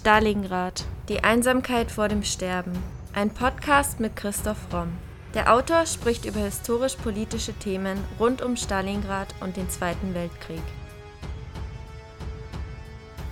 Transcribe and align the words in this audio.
Stalingrad. 0.00 0.86
Die 1.10 1.24
Einsamkeit 1.24 1.90
vor 1.90 2.08
dem 2.08 2.22
Sterben. 2.22 2.72
Ein 3.12 3.28
Podcast 3.34 4.00
mit 4.00 4.16
Christoph 4.16 4.72
Romm. 4.72 4.96
Der 5.34 5.52
Autor 5.52 5.84
spricht 5.84 6.24
über 6.24 6.40
historisch-politische 6.40 7.52
Themen 7.52 8.02
rund 8.18 8.40
um 8.40 8.56
Stalingrad 8.56 9.34
und 9.40 9.58
den 9.58 9.68
Zweiten 9.68 10.14
Weltkrieg. 10.14 10.62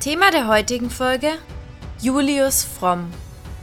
Thema 0.01 0.31
der 0.31 0.47
heutigen 0.47 0.91
Folge: 0.91 1.31
Julius 2.01 2.65
Fromm 2.65 3.11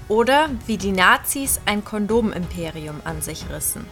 oder 0.08 0.50
wie 0.66 0.78
die 0.78 0.92
Nazis 0.92 1.62
ein 1.68 1.86
Kondomimperium 1.86 3.02
an 3.04 3.22
sich 3.22 3.46
rissen. 3.52 3.86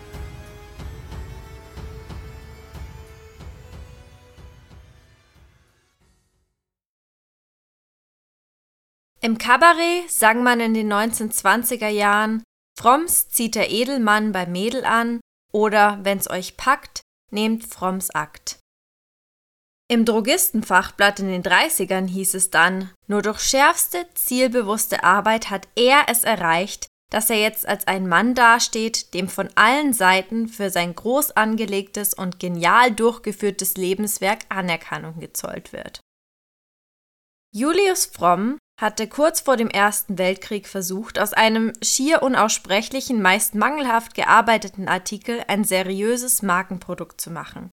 Im 9.24 9.38
Kabarett 9.38 10.12
sang 10.12 10.44
man 10.44 10.60
in 10.60 10.74
den 10.74 10.92
1920er 10.92 11.88
Jahren 11.88 12.44
Fromms 12.78 13.30
zieht 13.30 13.56
der 13.56 13.72
Edelmann 13.72 14.34
bei 14.34 14.46
Mädel 14.46 14.84
an 14.84 15.22
oder 15.54 16.00
wenn's 16.04 16.30
euch 16.30 16.58
packt, 16.58 17.00
nehmt 17.32 17.66
Fromms 17.66 18.10
Akt. 18.10 18.60
Im 19.90 20.04
Drogistenfachblatt 20.04 21.22
in 21.22 21.30
den 21.30 21.42
30ern 21.42 22.06
hieß 22.06 22.34
es 22.34 22.52
dann, 22.52 22.92
nur 23.08 23.22
durch 23.22 23.40
schärfste, 23.40 24.06
zielbewusste 24.14 25.06
Arbeit 25.06 25.50
hat 25.50 25.70
er 25.78 26.08
es 26.10 26.26
erreicht, 26.26 26.88
dass 27.10 27.30
er 27.30 27.40
jetzt 27.40 27.66
als 27.66 27.88
ein 27.88 28.10
Mann 28.10 28.36
dasteht, 28.36 29.14
dem 29.14 29.30
von 29.30 29.50
allen 29.56 29.94
Seiten 29.94 30.50
für 30.50 30.70
sein 30.70 30.96
groß 30.96 31.32
angelegtes 31.32 32.14
und 32.14 32.42
genial 32.42 32.92
durchgeführtes 32.92 33.78
Lebenswerk 33.78 34.40
Anerkennung 34.50 35.22
gezollt 35.22 35.72
wird. 35.72 36.02
Julius 37.56 38.06
Fromm 38.08 38.58
hatte 38.84 39.08
kurz 39.08 39.40
vor 39.40 39.56
dem 39.56 39.70
Ersten 39.70 40.18
Weltkrieg 40.18 40.68
versucht, 40.68 41.18
aus 41.18 41.34
einem 41.34 41.72
schier 41.82 42.22
unaussprechlichen, 42.22 43.22
meist 43.22 43.56
mangelhaft 43.56 44.14
gearbeiteten 44.14 44.90
Artikel 44.90 45.42
ein 45.48 45.64
seriöses 45.64 46.42
Markenprodukt 46.42 47.20
zu 47.20 47.32
machen. 47.32 47.72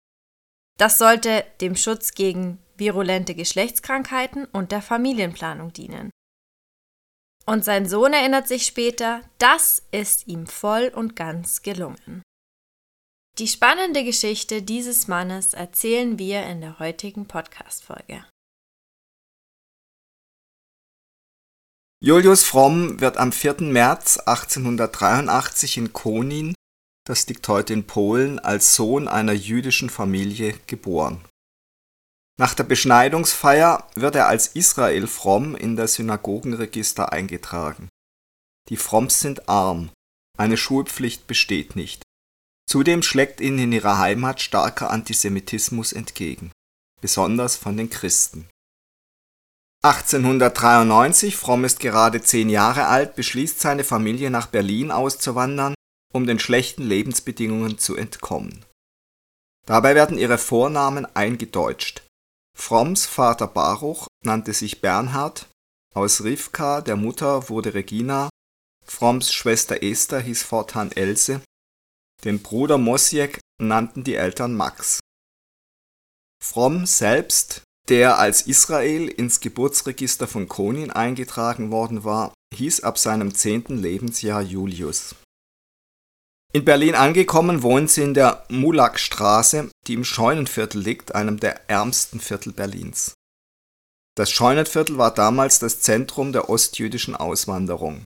Das 0.78 1.00
sollte 1.00 1.44
dem 1.62 1.76
Schutz 1.76 2.14
gegen 2.14 2.60
virulente 2.78 3.34
Geschlechtskrankheiten 3.34 4.46
und 4.46 4.72
der 4.72 4.84
Familienplanung 4.84 5.74
dienen. 5.74 6.12
Und 7.46 7.66
sein 7.66 7.90
Sohn 7.90 8.14
erinnert 8.14 8.48
sich 8.48 8.68
später, 8.68 9.22
das 9.40 9.82
ist 9.92 10.28
ihm 10.28 10.46
voll 10.46 10.92
und 10.96 11.16
ganz 11.16 11.64
gelungen. 11.64 12.22
Die 13.40 13.48
spannende 13.48 14.04
Geschichte 14.04 14.62
dieses 14.62 15.08
Mannes 15.08 15.56
erzählen 15.56 16.20
wir 16.20 16.44
in 16.44 16.62
der 16.62 16.78
heutigen 16.78 17.26
Podcast-Folge. 17.26 18.26
Julius 22.02 22.46
Fromm 22.46 23.02
wird 23.02 23.18
am 23.18 23.34
4. 23.34 23.58
März 23.60 24.20
1883 24.20 25.76
in 25.76 25.92
Konin, 25.92 26.56
das 27.06 27.28
liegt 27.28 27.46
heute 27.50 27.74
in 27.74 27.88
Polen, 27.88 28.40
als 28.40 28.74
Sohn 28.76 29.10
einer 29.10 29.34
jüdischen 29.34 29.90
Familie 29.90 30.58
geboren. 30.66 31.26
Nach 32.40 32.54
der 32.54 32.64
Beschneidungsfeier 32.64 33.86
wird 33.96 34.16
er 34.16 34.28
als 34.28 34.48
Israel 34.48 35.08
Fromm 35.08 35.58
in 35.58 35.76
das 35.76 35.96
Synagogenregister 35.96 37.12
eingetragen. 37.12 37.90
Die 38.70 38.78
Fromms 38.78 39.20
sind 39.20 39.50
arm, 39.50 39.90
eine 40.38 40.56
Schulpflicht 40.56 41.28
besteht 41.28 41.76
nicht. 41.76 42.04
Zudem 42.66 43.04
schlägt 43.04 43.42
ihnen 43.42 43.60
in 43.60 43.74
ihrer 43.74 43.98
Heimat 43.98 44.40
starker 44.40 44.90
Antisemitismus 44.90 45.92
entgegen, 45.92 46.54
besonders 47.02 47.58
von 47.58 47.76
den 47.76 47.90
Christen. 47.90 48.48
1893, 49.82 51.38
Fromm 51.38 51.64
ist 51.64 51.80
gerade 51.80 52.22
zehn 52.22 52.50
Jahre 52.50 52.88
alt, 52.88 53.16
beschließt 53.16 53.62
seine 53.62 53.86
Familie 53.86 54.30
nach 54.30 54.48
Berlin 54.48 54.92
auszuwandern, 54.92 55.74
um 56.14 56.28
den 56.28 56.38
schlechten 56.40 56.84
Lebensbedingungen 56.84 57.78
zu 57.78 57.96
entkommen. 57.96 58.66
Dabei 59.66 59.96
werden 59.96 60.18
ihre 60.18 60.38
Vornamen 60.38 61.06
eingedeutscht. 61.16 62.06
Fromms 62.58 63.06
Vater 63.06 63.48
Baruch 63.48 64.08
nannte 64.26 64.52
sich 64.52 64.82
Bernhard, 64.82 65.48
aus 65.96 66.24
Rivka, 66.26 66.82
der 66.82 66.98
Mutter, 66.98 67.48
wurde 67.48 67.74
Regina, 67.74 68.30
Fromms 68.86 69.32
Schwester 69.32 69.82
Esther 69.82 70.20
hieß 70.20 70.44
fortan 70.44 70.92
Else, 70.92 71.42
den 72.26 72.42
Bruder 72.42 72.78
Mosjek 72.78 73.40
nannten 73.62 74.04
die 74.04 74.16
Eltern 74.16 74.56
Max. 74.56 75.00
Fromm 76.44 76.86
selbst 76.86 77.64
der 77.90 78.20
als 78.20 78.44
Israel 78.44 79.08
ins 79.08 79.40
Geburtsregister 79.40 80.28
von 80.28 80.48
Konin 80.48 80.92
eingetragen 80.92 81.72
worden 81.72 82.04
war, 82.04 82.34
hieß 82.54 82.82
ab 82.84 82.98
seinem 82.98 83.34
zehnten 83.34 83.78
Lebensjahr 83.78 84.42
Julius. 84.42 85.16
In 86.52 86.66
Berlin 86.66 86.96
angekommen 86.96 87.62
wohnt 87.62 87.92
sie 87.92 88.02
in 88.02 88.14
der 88.14 88.46
Mulakstraße, 88.50 89.70
die 89.88 89.94
im 89.94 90.04
Scheunenviertel 90.04 90.82
liegt, 90.82 91.14
einem 91.14 91.40
der 91.40 91.70
ärmsten 91.70 92.20
Viertel 92.20 92.54
Berlins. 92.54 93.14
Das 94.16 94.32
Scheunenviertel 94.32 94.98
war 94.98 95.14
damals 95.14 95.60
das 95.60 95.80
Zentrum 95.80 96.32
der 96.32 96.50
ostjüdischen 96.50 97.16
Auswanderung. 97.16 98.04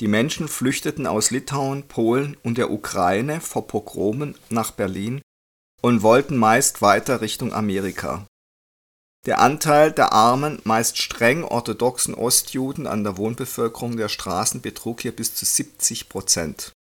Die 0.00 0.08
Menschen 0.08 0.48
flüchteten 0.48 1.06
aus 1.06 1.30
Litauen, 1.30 1.88
Polen 1.88 2.36
und 2.42 2.58
der 2.58 2.70
Ukraine 2.70 3.40
vor 3.40 3.66
Pogromen 3.66 4.36
nach 4.50 4.70
Berlin 4.70 5.20
und 5.80 6.02
wollten 6.02 6.36
meist 6.36 6.82
weiter 6.82 7.20
Richtung 7.20 7.52
Amerika. 7.52 8.26
Der 9.24 9.38
Anteil 9.38 9.92
der 9.92 10.12
armen, 10.12 10.60
meist 10.64 10.98
streng 10.98 11.44
orthodoxen 11.44 12.14
Ostjuden 12.14 12.88
an 12.88 13.04
der 13.04 13.16
Wohnbevölkerung 13.16 13.96
der 13.96 14.08
Straßen 14.08 14.60
betrug 14.60 15.00
hier 15.00 15.14
bis 15.14 15.34
zu 15.34 15.44
70 15.44 16.08
Prozent. 16.08 16.72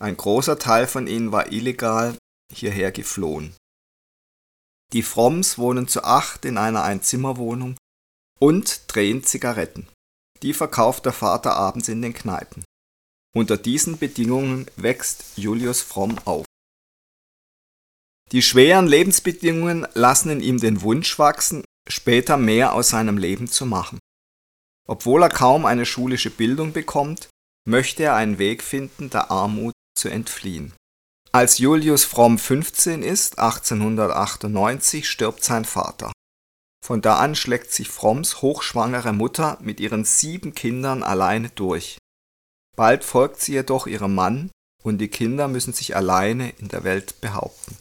Ein 0.00 0.16
großer 0.16 0.58
Teil 0.58 0.88
von 0.88 1.06
ihnen 1.06 1.30
war 1.30 1.52
illegal 1.52 2.18
hierher 2.52 2.90
geflohen. 2.90 3.54
Die 4.92 5.02
Fromms 5.02 5.58
wohnen 5.58 5.86
zu 5.88 6.02
acht 6.02 6.44
in 6.44 6.58
einer 6.58 6.82
Einzimmerwohnung 6.82 7.76
und 8.40 8.82
drehen 8.88 9.22
Zigaretten. 9.22 9.88
Die 10.42 10.54
verkauft 10.54 11.06
der 11.06 11.12
Vater 11.12 11.54
abends 11.54 11.88
in 11.88 12.02
den 12.02 12.14
Kneipen. 12.14 12.64
Unter 13.34 13.56
diesen 13.56 13.98
Bedingungen 13.98 14.66
wächst 14.76 15.36
Julius 15.36 15.82
Fromm 15.82 16.18
auf. 16.24 16.46
Die 18.32 18.42
schweren 18.42 18.86
Lebensbedingungen 18.86 19.86
lassen 19.94 20.30
in 20.30 20.40
ihm 20.40 20.58
den 20.58 20.82
Wunsch 20.82 21.18
wachsen, 21.18 21.64
später 21.88 22.36
mehr 22.36 22.72
aus 22.72 22.88
seinem 22.88 23.18
Leben 23.18 23.48
zu 23.48 23.66
machen. 23.66 23.98
Obwohl 24.88 25.22
er 25.22 25.28
kaum 25.28 25.66
eine 25.66 25.86
schulische 25.86 26.30
Bildung 26.30 26.72
bekommt, 26.72 27.28
möchte 27.66 28.04
er 28.04 28.14
einen 28.14 28.38
Weg 28.38 28.62
finden, 28.62 29.10
der 29.10 29.30
Armut 29.30 29.74
zu 29.96 30.08
entfliehen. 30.08 30.72
Als 31.32 31.58
Julius 31.58 32.04
Fromm 32.04 32.38
15 32.38 33.02
ist, 33.02 33.38
1898, 33.38 35.08
stirbt 35.08 35.44
sein 35.44 35.64
Vater. 35.64 36.12
Von 36.84 37.02
da 37.02 37.18
an 37.18 37.34
schlägt 37.34 37.72
sich 37.72 37.88
Fromms 37.88 38.42
hochschwangere 38.42 39.12
Mutter 39.12 39.58
mit 39.60 39.80
ihren 39.80 40.04
sieben 40.04 40.54
Kindern 40.54 41.02
alleine 41.02 41.50
durch. 41.50 41.98
Bald 42.76 43.04
folgt 43.04 43.40
sie 43.40 43.52
jedoch 43.52 43.86
ihrem 43.86 44.14
Mann 44.14 44.50
und 44.82 44.98
die 44.98 45.08
Kinder 45.08 45.48
müssen 45.48 45.72
sich 45.72 45.96
alleine 45.96 46.50
in 46.50 46.68
der 46.68 46.84
Welt 46.84 47.20
behaupten. 47.20 47.76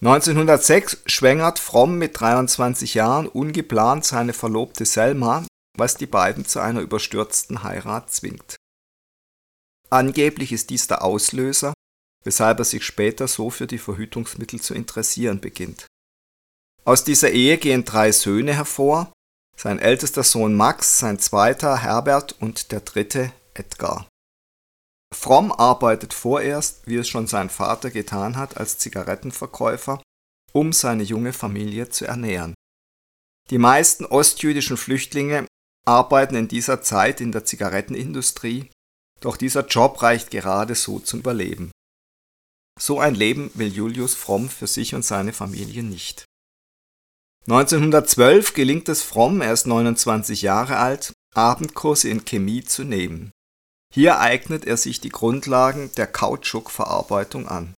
1906 0.00 0.98
schwängert 1.06 1.58
Fromm 1.58 1.96
mit 1.96 2.20
23 2.20 2.94
Jahren 2.94 3.26
ungeplant 3.26 4.04
seine 4.04 4.34
Verlobte 4.34 4.84
Selma, 4.84 5.46
was 5.78 5.96
die 5.96 6.06
beiden 6.06 6.44
zu 6.44 6.60
einer 6.60 6.80
überstürzten 6.80 7.62
Heirat 7.62 8.12
zwingt. 8.12 8.56
Angeblich 9.88 10.52
ist 10.52 10.68
dies 10.70 10.86
der 10.86 11.02
Auslöser, 11.02 11.72
weshalb 12.24 12.58
er 12.58 12.64
sich 12.64 12.84
später 12.84 13.26
so 13.28 13.50
für 13.50 13.66
die 13.66 13.78
Verhütungsmittel 13.78 14.60
zu 14.60 14.74
interessieren 14.74 15.40
beginnt. 15.40 15.86
Aus 16.84 17.04
dieser 17.04 17.30
Ehe 17.30 17.56
gehen 17.56 17.84
drei 17.84 18.12
Söhne 18.12 18.54
hervor, 18.54 19.12
sein 19.56 19.78
ältester 19.78 20.22
Sohn 20.22 20.54
Max, 20.54 20.98
sein 20.98 21.18
zweiter 21.18 21.78
Herbert 21.78 22.36
und 22.40 22.70
der 22.70 22.80
dritte 22.80 23.32
Edgar. 23.54 24.06
Fromm 25.16 25.50
arbeitet 25.50 26.12
vorerst, 26.12 26.86
wie 26.86 26.96
es 26.96 27.08
schon 27.08 27.26
sein 27.26 27.50
Vater 27.50 27.90
getan 27.90 28.36
hat, 28.36 28.58
als 28.58 28.78
Zigarettenverkäufer, 28.78 30.00
um 30.52 30.72
seine 30.72 31.02
junge 31.02 31.32
Familie 31.32 31.88
zu 31.88 32.04
ernähren. 32.04 32.54
Die 33.50 33.58
meisten 33.58 34.04
ostjüdischen 34.04 34.76
Flüchtlinge 34.76 35.46
arbeiten 35.86 36.36
in 36.36 36.48
dieser 36.48 36.82
Zeit 36.82 37.20
in 37.20 37.32
der 37.32 37.44
Zigarettenindustrie, 37.44 38.70
doch 39.20 39.36
dieser 39.36 39.66
Job 39.66 40.02
reicht 40.02 40.30
gerade 40.30 40.74
so 40.74 40.98
zum 40.98 41.20
Überleben. 41.20 41.70
So 42.78 43.00
ein 43.00 43.14
Leben 43.14 43.50
will 43.54 43.72
Julius 43.72 44.14
Fromm 44.14 44.50
für 44.50 44.66
sich 44.66 44.94
und 44.94 45.04
seine 45.04 45.32
Familie 45.32 45.82
nicht. 45.82 46.24
1912 47.46 48.52
gelingt 48.52 48.88
es 48.88 49.02
Fromm, 49.02 49.40
er 49.40 49.52
ist 49.52 49.66
29 49.66 50.42
Jahre 50.42 50.76
alt, 50.76 51.12
Abendkurse 51.34 52.10
in 52.10 52.24
Chemie 52.24 52.64
zu 52.64 52.84
nehmen. 52.84 53.32
Hier 53.96 54.20
eignet 54.20 54.66
er 54.66 54.76
sich 54.76 55.00
die 55.00 55.08
Grundlagen 55.08 55.90
der 55.96 56.06
Kautschukverarbeitung 56.06 57.48
an. 57.48 57.72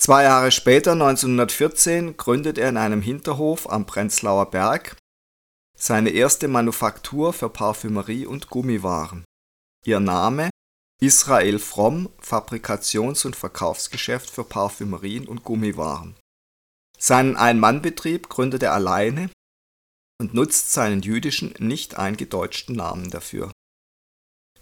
Zwei 0.00 0.22
Jahre 0.22 0.52
später, 0.52 0.92
1914, 0.92 2.16
gründet 2.16 2.58
er 2.58 2.68
in 2.68 2.76
einem 2.76 3.02
Hinterhof 3.02 3.68
am 3.68 3.86
Prenzlauer 3.86 4.52
Berg 4.52 4.96
seine 5.76 6.10
erste 6.10 6.46
Manufaktur 6.46 7.32
für 7.32 7.48
Parfümerie 7.48 8.24
und 8.24 8.50
Gummiwaren. 8.50 9.24
Ihr 9.84 9.98
Name 9.98 10.48
Israel 11.02 11.58
Fromm 11.58 12.08
Fabrikations- 12.22 13.26
und 13.26 13.34
Verkaufsgeschäft 13.34 14.30
für 14.30 14.44
Parfümerien 14.44 15.26
und 15.26 15.42
Gummiwaren. 15.42 16.14
Seinen 17.00 17.34
Ein-Mann-Betrieb 17.34 18.28
gründet 18.28 18.62
er 18.62 18.74
alleine 18.74 19.28
und 20.20 20.34
nutzt 20.34 20.72
seinen 20.72 21.02
jüdischen, 21.02 21.52
nicht 21.58 21.96
eingedeutschten 21.98 22.76
Namen 22.76 23.10
dafür. 23.10 23.50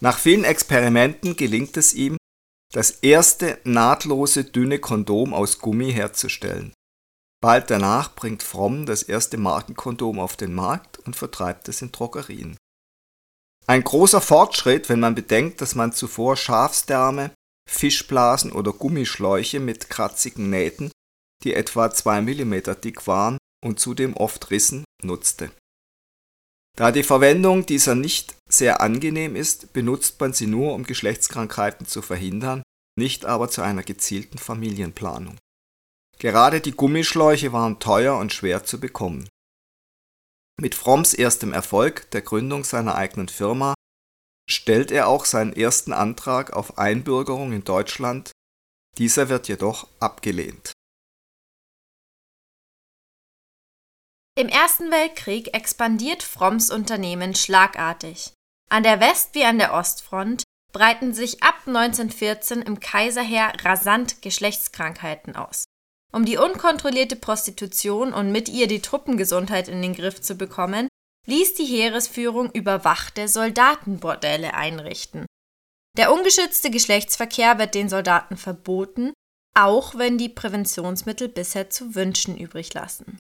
Nach 0.03 0.19
vielen 0.19 0.43
Experimenten 0.43 1.37
gelingt 1.37 1.77
es 1.77 1.95
ihm, 1.95 2.17
das 2.73 2.91
erste 2.91 3.61
nahtlose 3.63 4.45
dünne 4.45 4.81
Kondom 4.81 5.33
aus 5.33 5.61
Gummi 5.61 5.93
herzustellen. 5.93 6.75
Bald 7.41 7.71
danach 7.71 8.13
bringt 8.17 8.43
Fromm 8.43 8.85
das 8.85 9.05
erste 9.05 9.37
Markenkondom 9.37 10.19
auf 10.19 10.37
den 10.37 10.55
Markt 10.55 10.99
und 10.99 11.15
vertreibt 11.15 11.69
es 11.69 11.83
in 11.83 11.93
Drogerien. 11.93 12.57
Ein 13.69 13.85
großer 13.85 14.21
Fortschritt, 14.21 14.89
wenn 14.89 14.99
man 14.99 15.15
bedenkt, 15.15 15.61
dass 15.61 15.77
man 15.77 15.93
zuvor 15.93 16.37
Schafsdärme, 16.37 17.31
Fischblasen 17.71 18.51
oder 18.51 18.73
Gummischläuche 18.73 19.61
mit 19.61 19.89
kratzigen 19.89 20.51
Nähten, 20.51 20.91
die 21.45 21.55
etwa 21.55 21.93
2 21.93 22.23
mm 22.23 22.55
dick 22.83 23.07
waren 23.07 23.39
und 23.65 23.79
zudem 23.79 24.17
oft 24.17 24.51
rissen, 24.51 24.85
nutzte. 25.01 25.53
Da 26.77 26.91
die 26.91 27.05
Verwendung 27.05 27.67
dieser 27.67 27.95
nicht 27.95 28.35
sehr 28.55 28.81
angenehm 28.81 29.37
ist, 29.37 29.73
benutzt 29.73 30.21
man 30.21 30.33
sie 30.33 30.47
nur, 30.47 30.75
um 30.75 30.85
Geschlechtskrankheiten 30.85 31.87
zu 31.87 32.03
verhindern, 32.03 32.63
nicht 32.99 33.25
aber 33.25 33.49
zu 33.49 33.63
einer 33.63 33.83
gezielten 33.83 34.39
Familienplanung. 34.39 35.39
Gerade 36.19 36.61
die 36.61 36.73
Gummischläuche 36.73 37.53
waren 37.53 37.81
teuer 37.81 38.17
und 38.17 38.33
schwer 38.33 38.65
zu 38.65 38.79
bekommen. 38.79 39.29
Mit 40.61 40.75
Fromms 40.75 41.15
erstem 41.15 41.53
Erfolg, 41.53 42.11
der 42.13 42.23
Gründung 42.23 42.65
seiner 42.65 42.95
eigenen 42.95 43.29
Firma, 43.29 43.75
stellt 44.49 44.91
er 44.91 45.09
auch 45.09 45.25
seinen 45.25 45.53
ersten 45.53 45.93
Antrag 45.93 46.53
auf 46.53 46.79
Einbürgerung 46.79 47.53
in 47.53 47.65
Deutschland, 47.65 48.33
dieser 48.99 49.29
wird 49.29 49.49
jedoch 49.49 49.89
abgelehnt. 49.99 50.73
Im 54.35 54.49
Ersten 54.49 54.91
Weltkrieg 54.91 55.55
expandiert 55.55 56.23
Fromms 56.23 56.71
Unternehmen 56.71 57.35
schlagartig. 57.35 58.33
An 58.73 58.85
der 58.85 59.01
West- 59.01 59.35
wie 59.35 59.45
an 59.45 59.59
der 59.59 59.75
Ostfront 59.75 60.45
breiten 60.73 61.13
sich 61.13 61.43
ab 61.43 61.67
1914 61.67 62.63
im 62.63 62.81
Kaiserheer 62.81 63.53
rasant 63.63 64.23
Geschlechtskrankheiten 64.23 65.37
aus. 65.37 65.65
Um 66.11 66.25
die 66.25 66.39
unkontrollierte 66.39 67.17
Prostitution 67.17 68.15
und 68.15 68.33
mit 68.33 68.49
ihr 68.49 68.69
die 68.69 68.81
Truppengesundheit 68.81 69.69
in 69.69 69.83
den 69.83 69.95
Griff 69.95 70.23
zu 70.23 70.37
bekommen, 70.37 70.89
ließ 71.27 71.53
die 71.53 71.67
Heeresführung 71.67 72.51
überwachte 72.51 73.29
Soldatenbordelle 73.29 74.55
einrichten. 74.55 75.27
Der 75.99 76.11
ungeschützte 76.11 76.71
Geschlechtsverkehr 76.71 77.59
wird 77.59 77.75
den 77.75 77.91
Soldaten 77.91 78.39
verboten, 78.39 79.13
auch 79.55 79.97
wenn 79.99 80.17
die 80.17 80.31
Präventionsmittel 80.31 81.29
bisher 81.29 81.69
zu 81.69 81.95
wünschen 81.95 82.39
übrig 82.39 82.73
lassen. 82.73 83.19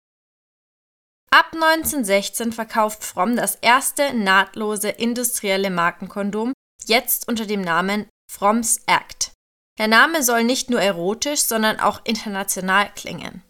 Ab 1.31 1.53
1916 1.53 2.53
verkauft 2.53 3.05
Fromm 3.05 3.37
das 3.37 3.57
erste 3.57 4.15
nahtlose 4.15 4.89
industrielle 4.89 5.71
Markenkondom, 5.71 6.53
jetzt 6.87 7.29
unter 7.29 7.45
dem 7.45 7.61
Namen 7.61 8.09
Fromms 8.31 8.81
Act. 8.87 9.33
Der 9.79 9.89
Name 9.89 10.23
soll 10.23 10.45
nicht 10.45 10.71
nur 10.71 10.81
erotisch, 10.81 11.43
sondern 11.43 11.81
auch 11.81 12.01
international 12.05 12.91
klingen. 12.95 13.43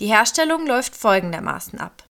Die 0.00 0.06
Herstellung 0.06 0.66
läuft 0.66 0.94
folgendermaßen 0.94 1.80
ab. 1.80 2.04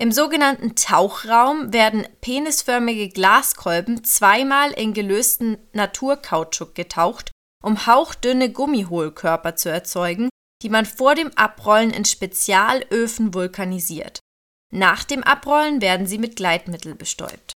Im 0.00 0.12
sogenannten 0.12 0.74
Tauchraum 0.74 1.72
werden 1.72 2.06
penisförmige 2.20 3.08
Glaskolben 3.08 4.04
zweimal 4.04 4.72
in 4.72 4.92
gelösten 4.92 5.58
Naturkautschuk 5.72 6.74
getaucht, 6.74 7.30
um 7.62 7.86
hauchdünne 7.86 8.50
Gummihohlkörper 8.50 9.56
zu 9.56 9.68
erzeugen, 9.68 10.28
die 10.62 10.68
man 10.68 10.86
vor 10.86 11.14
dem 11.14 11.30
Abrollen 11.36 11.90
in 11.90 12.04
Spezialöfen 12.04 13.34
vulkanisiert. 13.34 14.20
Nach 14.74 15.04
dem 15.04 15.22
Abrollen 15.22 15.80
werden 15.80 16.08
sie 16.08 16.18
mit 16.18 16.34
Gleitmittel 16.34 16.96
bestäubt. 16.96 17.52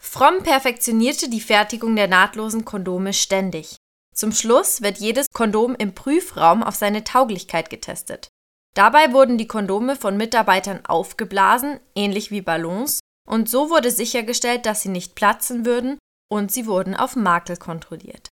Fromm 0.00 0.42
perfektionierte 0.42 1.30
die 1.30 1.40
Fertigung 1.40 1.94
der 1.94 2.08
nahtlosen 2.08 2.64
Kondome 2.64 3.12
ständig. 3.12 3.76
Zum 4.12 4.32
Schluss 4.32 4.82
wird 4.82 4.98
jedes 4.98 5.26
Kondom 5.32 5.76
im 5.76 5.94
Prüfraum 5.94 6.64
auf 6.64 6.74
seine 6.74 7.04
Tauglichkeit 7.04 7.70
getestet. 7.70 8.28
Dabei 8.74 9.12
wurden 9.12 9.38
die 9.38 9.46
Kondome 9.46 9.94
von 9.94 10.16
Mitarbeitern 10.16 10.84
aufgeblasen, 10.86 11.78
ähnlich 11.94 12.32
wie 12.32 12.40
Ballons, 12.40 12.98
und 13.28 13.48
so 13.48 13.70
wurde 13.70 13.92
sichergestellt, 13.92 14.66
dass 14.66 14.82
sie 14.82 14.88
nicht 14.88 15.14
platzen 15.14 15.66
würden 15.66 15.98
und 16.28 16.50
sie 16.50 16.66
wurden 16.66 16.96
auf 16.96 17.14
Makel 17.14 17.56
kontrolliert. 17.58 18.28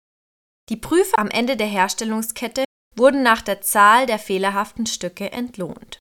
Die 0.68 0.76
Prüfer 0.76 1.18
am 1.18 1.30
Ende 1.30 1.56
der 1.56 1.66
Herstellungskette 1.66 2.64
wurden 2.94 3.24
nach 3.24 3.42
der 3.42 3.60
Zahl 3.60 4.06
der 4.06 4.20
fehlerhaften 4.20 4.86
Stücke 4.86 5.32
entlohnt. 5.32 5.99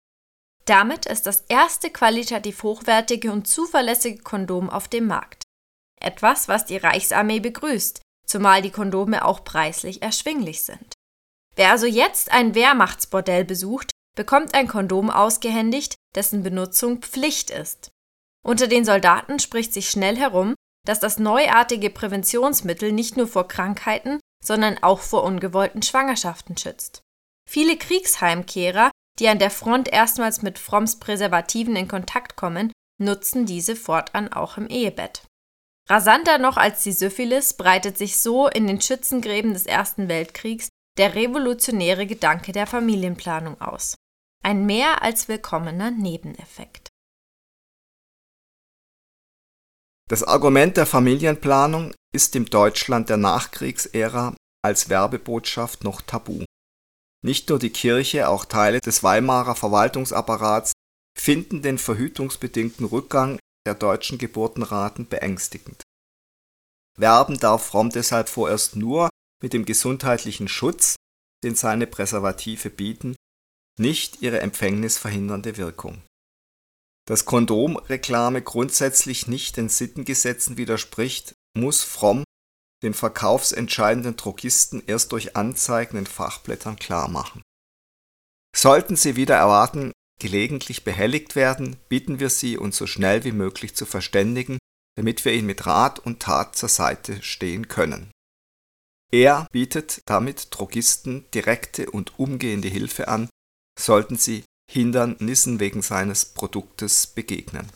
Damit 0.70 1.08
ist 1.08 1.26
das 1.26 1.46
erste 1.48 1.90
qualitativ 1.90 2.62
hochwertige 2.62 3.32
und 3.32 3.48
zuverlässige 3.48 4.22
Kondom 4.22 4.70
auf 4.70 4.88
dem 4.88 5.08
Markt. 5.08 5.42
Etwas, 6.00 6.48
was 6.48 6.66
die 6.66 6.78
Reichsarmee 6.78 7.40
begrüßt, 7.40 8.02
zumal 8.28 8.62
die 8.62 8.70
Kondome 8.70 9.26
auch 9.26 9.44
preislich 9.44 10.04
erschwinglich 10.04 10.62
sind. 10.62 10.94
Wer 11.56 11.72
also 11.72 11.88
jetzt 11.88 12.32
ein 12.32 12.54
Wehrmachtsbordell 12.54 13.46
besucht, 13.46 13.90
bekommt 14.16 14.54
ein 14.54 14.68
Kondom 14.68 15.10
ausgehändigt, 15.10 15.96
dessen 16.14 16.44
Benutzung 16.44 17.02
Pflicht 17.02 17.50
ist. 17.50 17.90
Unter 18.46 18.68
den 18.68 18.86
Soldaten 18.86 19.40
spricht 19.40 19.74
sich 19.74 19.90
schnell 19.90 20.18
herum, 20.18 20.54
dass 20.86 21.00
das 21.00 21.18
neuartige 21.18 21.90
Präventionsmittel 21.90 22.92
nicht 22.92 23.18
nur 23.18 23.28
vor 23.28 23.48
Krankheiten, 23.48 24.20
sondern 24.46 24.78
auch 24.84 25.00
vor 25.00 25.24
ungewollten 25.24 25.82
Schwangerschaften 25.82 26.58
schützt. 26.58 27.02
Viele 27.50 27.76
Kriegsheimkehrer 27.76 28.92
die 29.20 29.28
an 29.28 29.40
der 29.40 29.52
Front 29.52 29.88
erstmals 29.88 30.42
mit 30.42 30.58
Fromms 30.58 30.98
Präservativen 31.00 31.76
in 31.76 31.88
Kontakt 31.88 32.36
kommen, 32.36 32.72
nutzen 33.02 33.46
diese 33.46 33.76
fortan 33.76 34.32
auch 34.32 34.58
im 34.58 34.68
Ehebett. 34.68 35.26
Rasanter 35.90 36.38
noch 36.38 36.58
als 36.58 36.84
die 36.84 36.92
Syphilis 36.92 37.54
breitet 37.54 37.98
sich 37.98 38.22
so 38.22 38.48
in 38.48 38.68
den 38.68 38.80
Schützengräben 38.80 39.54
des 39.54 39.66
Ersten 39.66 40.08
Weltkriegs 40.08 40.70
der 40.98 41.16
revolutionäre 41.16 42.06
Gedanke 42.06 42.52
der 42.52 42.68
Familienplanung 42.68 43.60
aus. 43.60 43.96
Ein 44.44 44.66
mehr 44.66 45.02
als 45.02 45.28
willkommener 45.28 45.92
Nebeneffekt. 45.92 46.90
Das 50.10 50.24
Argument 50.24 50.78
der 50.78 50.86
Familienplanung 50.86 51.94
ist 52.14 52.36
im 52.36 52.46
Deutschland 52.46 53.10
der 53.10 53.18
Nachkriegsära 53.18 54.36
als 54.64 54.90
Werbebotschaft 54.90 55.84
noch 55.84 56.02
tabu. 56.02 56.44
Nicht 57.22 57.50
nur 57.50 57.60
die 57.60 57.72
Kirche, 57.72 58.30
auch 58.30 58.46
Teile 58.46 58.80
des 58.80 59.04
Weimarer 59.04 59.56
Verwaltungsapparats 59.56 60.72
finden 61.18 61.62
den 61.62 61.78
verhütungsbedingten 61.78 62.86
Rückgang 62.86 63.40
der 63.68 63.76
deutschen 63.76 64.18
Geburtenraten 64.18 65.08
beängstigend. 65.08 65.84
Werben 66.98 67.40
darf 67.40 67.66
Fromm 67.66 67.90
deshalb 67.90 68.30
vorerst 68.30 68.76
nur 68.76 69.10
mit 69.42 69.54
dem 69.54 69.66
gesundheitlichen 69.66 70.48
Schutz, 70.48 70.96
den 71.44 71.56
seine 71.56 71.88
Präservative 71.88 72.70
bieten, 72.70 73.16
nicht 73.78 74.22
ihre 74.22 74.40
empfängnisverhindernde 74.42 75.58
Wirkung. 75.58 76.02
Dass 77.08 77.26
Kondomreklame 77.26 78.42
grundsätzlich 78.42 79.28
nicht 79.28 79.58
den 79.58 79.70
Sittengesetzen 79.70 80.58
widerspricht, 80.58 81.34
muss 81.58 81.82
Fromm 81.84 82.24
den 82.84 82.94
verkaufsentscheidenden 82.94 84.16
Drogisten 84.16 84.82
erst 84.86 85.12
durch 85.12 85.36
Anzeigen 85.36 85.98
in 85.98 86.06
Fachblättern 86.06 86.78
klarmachen. 86.78 87.42
Sollten 88.56 88.96
Sie 88.96 89.16
wieder 89.16 89.36
erwarten 89.36 89.92
gelegentlich 90.20 90.84
behelligt 90.84 91.36
werden, 91.36 91.78
bitten 91.88 92.20
wir 92.20 92.30
Sie, 92.30 92.58
uns 92.58 92.78
so 92.78 92.86
schnell 92.86 93.24
wie 93.24 93.32
möglich 93.32 93.76
zu 93.76 93.86
verständigen, 93.86 94.58
damit 94.96 95.24
wir 95.24 95.34
Ihnen 95.34 95.48
mit 95.48 95.66
Rat 95.66 96.00
und 96.00 96.20
Tat 96.22 96.56
zur 96.58 96.70
Seite 96.70 97.22
stehen 97.24 97.68
können. 97.68 98.12
Er 99.12 99.48
bietet 99.52 100.02
damit 100.06 100.48
Drogisten 100.52 101.26
direkte 101.32 101.90
und 101.90 102.20
umgehende 102.20 102.68
Hilfe 102.68 103.08
an, 103.08 103.30
sollten 103.80 104.18
sie 104.18 104.44
Hindernissen 104.70 105.60
wegen 105.60 105.82
seines 105.82 106.26
Produktes 106.26 107.08
begegnen. 107.08 107.72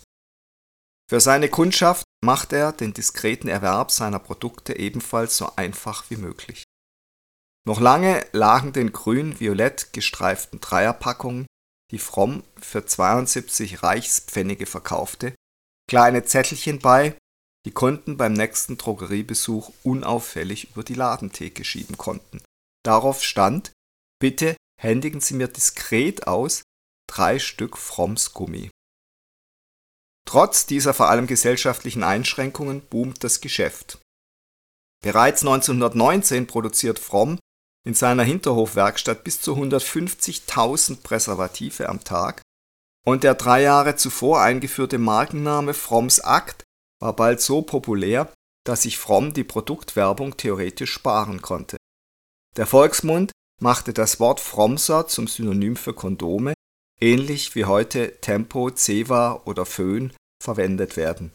Für 1.10 1.19
seine 1.19 1.50
Kundschaft 1.50 2.05
macht 2.24 2.53
er 2.53 2.72
den 2.72 2.93
diskreten 2.93 3.48
Erwerb 3.48 3.91
seiner 3.91 4.19
Produkte 4.19 4.77
ebenfalls 4.77 5.38
so 5.38 5.55
einfach 5.55 6.10
wie 6.10 6.17
möglich. 6.17 6.63
Noch 7.65 7.79
lange 7.79 8.25
lagen 8.31 8.74
den 8.74 8.91
grün-violett 8.91 9.93
gestreiften 9.93 10.60
Dreierpackungen, 10.60 11.45
die 11.91 12.00
Fromm 12.00 12.43
für 12.57 12.86
72 12.86 13.83
Reichspfennige 13.83 14.65
verkaufte, 14.65 15.33
kleine 15.89 16.25
Zettelchen 16.25 16.79
bei, 16.79 17.15
die 17.65 17.72
Kunden 17.72 18.17
beim 18.17 18.33
nächsten 18.33 18.77
Drogeriebesuch 18.77 19.72
unauffällig 19.83 20.72
über 20.72 20.83
die 20.83 20.95
Ladentheke 20.95 21.63
schieben 21.63 21.98
konnten. 21.98 22.41
Darauf 22.83 23.24
stand, 23.24 23.72
bitte 24.19 24.57
händigen 24.81 25.22
Sie 25.22 25.33
mir 25.33 25.48
diskret 25.48 26.27
aus 26.27 26.63
drei 27.07 27.39
Stück 27.39 27.77
Fromms 27.77 28.33
Gummi. 28.33 28.69
Trotz 30.34 30.66
dieser 30.66 30.96
vor 30.96 31.12
allem 31.12 31.28
gesellschaftlichen 31.28 32.02
Einschränkungen 32.02 32.82
boomt 32.82 33.24
das 33.24 33.40
Geschäft. 33.40 34.00
Bereits 35.04 35.42
1919 35.42 36.48
produziert 36.48 36.98
Fromm 36.98 37.38
in 37.86 37.94
seiner 37.94 38.24
Hinterhofwerkstatt 38.24 39.24
bis 39.24 39.42
zu 39.42 39.54
150.000 39.54 41.04
Präservative 41.04 41.88
am 41.88 42.04
Tag 42.04 42.42
und 43.06 43.24
der 43.24 43.36
drei 43.36 43.62
Jahre 43.62 43.96
zuvor 43.96 44.42
eingeführte 44.42 44.98
Markenname 44.98 45.75
Fromms 45.75 46.20
Akt 46.20 46.63
war 47.00 47.16
bald 47.16 47.40
so 47.40 47.62
populär, 47.62 48.34
dass 48.66 48.82
sich 48.82 48.98
Fromm 48.98 49.36
die 49.36 49.44
Produktwerbung 49.44 50.36
theoretisch 50.36 50.94
sparen 50.94 51.44
konnte. 51.44 51.78
Der 52.58 52.66
Volksmund 52.66 53.32
machte 53.62 53.94
das 53.94 54.20
Wort 54.20 54.40
Frommser 54.40 55.06
zum 55.06 55.28
Synonym 55.28 55.75
für 55.75 55.94
Kondome, 55.94 56.56
ähnlich 57.00 57.54
wie 57.54 57.66
heute 57.66 58.20
Tempo, 58.20 58.72
Zewa 58.72 59.40
oder 59.46 59.68
Föhn 59.68 60.12
verwendet 60.44 60.98
werden. 60.98 61.34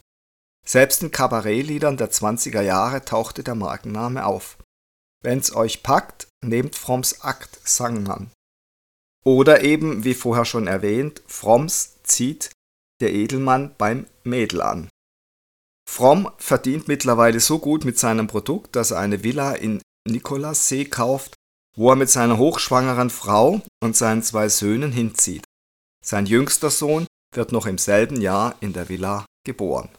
Selbst 0.65 1.03
in 1.03 1.11
Kabarettliedern 1.11 1.97
der 1.97 2.11
20er 2.11 2.61
Jahre 2.61 3.03
tauchte 3.03 3.43
der 3.43 3.55
Markenname 3.55 4.25
auf. 4.25 4.57
Wenn's 5.21 5.53
euch 5.53 5.83
packt, 5.83 6.27
nehmt 6.45 6.75
Fromms 6.75 7.21
Akt 7.21 7.59
Sang 7.67 8.07
an. 8.07 8.31
Oder 9.25 9.63
eben, 9.63 10.03
wie 10.05 10.13
vorher 10.13 10.45
schon 10.45 10.67
erwähnt, 10.67 11.21
Fromms 11.27 12.01
zieht 12.03 12.51
der 13.01 13.13
Edelmann 13.13 13.75
beim 13.77 14.07
Mädel 14.23 14.61
an. 14.61 14.89
Fromm 15.89 16.31
verdient 16.37 16.87
mittlerweile 16.87 17.39
so 17.39 17.59
gut 17.59 17.83
mit 17.83 17.97
seinem 17.97 18.27
Produkt, 18.27 18.75
dass 18.75 18.91
er 18.91 18.99
eine 18.99 19.23
Villa 19.23 19.53
in 19.53 19.81
Nikolassee 20.07 20.85
kauft, 20.85 21.35
wo 21.75 21.89
er 21.89 21.95
mit 21.95 22.09
seiner 22.09 22.37
hochschwangeren 22.37 23.09
Frau 23.09 23.61
und 23.81 23.97
seinen 23.97 24.21
zwei 24.21 24.49
Söhnen 24.49 24.91
hinzieht. 24.91 25.45
Sein 26.05 26.25
jüngster 26.25 26.69
Sohn 26.69 27.07
wird 27.33 27.51
noch 27.51 27.65
im 27.65 27.77
selben 27.77 28.21
Jahr 28.21 28.55
in 28.59 28.73
der 28.73 28.89
Villa 28.89 29.25
geboren. 29.45 29.89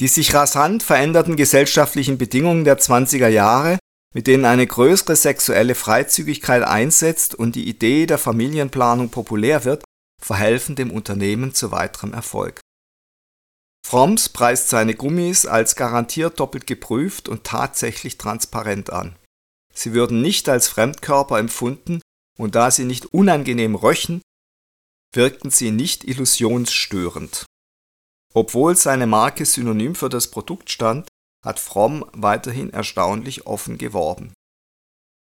Die 0.00 0.08
sich 0.08 0.34
rasant 0.34 0.82
veränderten 0.82 1.36
gesellschaftlichen 1.36 2.18
Bedingungen 2.18 2.64
der 2.64 2.78
20er 2.78 3.28
Jahre 3.28 3.78
mit 4.14 4.28
denen 4.28 4.44
eine 4.44 4.66
größere 4.66 5.16
sexuelle 5.16 5.74
Freizügigkeit 5.74 6.62
einsetzt 6.62 7.34
und 7.34 7.56
die 7.56 7.68
Idee 7.68 8.06
der 8.06 8.16
Familienplanung 8.16 9.10
populär 9.10 9.64
wird, 9.64 9.84
verhelfen 10.22 10.76
dem 10.76 10.90
Unternehmen 10.90 11.52
zu 11.52 11.72
weiterem 11.72 12.14
Erfolg. 12.14 12.60
Fromms 13.86 14.30
preist 14.30 14.70
seine 14.70 14.94
Gummis 14.94 15.44
als 15.44 15.76
garantiert 15.76 16.40
doppelt 16.40 16.66
geprüft 16.66 17.28
und 17.28 17.44
tatsächlich 17.44 18.16
transparent 18.16 18.90
an. 18.90 19.16
Sie 19.74 19.92
würden 19.92 20.22
nicht 20.22 20.48
als 20.48 20.68
Fremdkörper 20.68 21.38
empfunden 21.38 22.00
und 22.38 22.54
da 22.54 22.70
sie 22.70 22.84
nicht 22.84 23.06
unangenehm 23.06 23.74
röchen, 23.74 24.22
wirkten 25.16 25.50
sie 25.50 25.70
nicht 25.70 26.04
illusionsstörend. 26.04 27.46
Obwohl 28.34 28.76
seine 28.76 29.06
Marke 29.06 29.46
synonym 29.46 29.94
für 29.94 30.08
das 30.08 30.30
Produkt 30.30 30.70
stand, 30.70 31.06
hat 31.44 31.60
Fromm 31.60 32.04
weiterhin 32.12 32.70
erstaunlich 32.70 33.46
offen 33.46 33.78
geworben. 33.78 34.32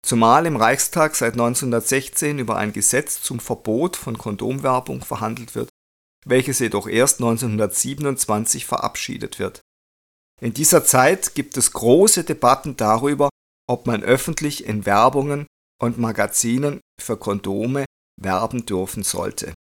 Zumal 0.05 0.47
im 0.47 0.57
Reichstag 0.57 1.17
seit 1.17 1.33
1916 1.33 2.39
über 2.39 2.57
ein 2.57 2.73
Gesetz 2.73 3.23
zum 3.23 3.41
Verbot 3.41 3.97
von 3.97 4.19
Kondomwerbung 4.19 5.03
verhandelt 5.03 5.55
wird, 5.55 5.71
welches 6.25 6.59
jedoch 6.59 6.87
erst 6.87 7.21
1927 7.21 8.67
verabschiedet 8.67 9.39
wird. 9.39 9.61
In 10.41 10.55
dieser 10.55 10.85
Zeit 10.85 11.35
gibt 11.35 11.57
es 11.57 11.73
große 11.73 12.25
Debatten 12.25 12.77
darüber, 12.77 13.29
ob 13.69 13.87
man 13.87 14.03
öffentlich 14.03 14.65
in 14.67 14.87
Werbungen 14.87 15.47
und 15.81 15.99
Magazinen 15.99 16.81
für 17.01 17.17
Kondome 17.17 17.85
werben 18.21 18.67
dürfen 18.67 19.03
sollte 19.03 19.55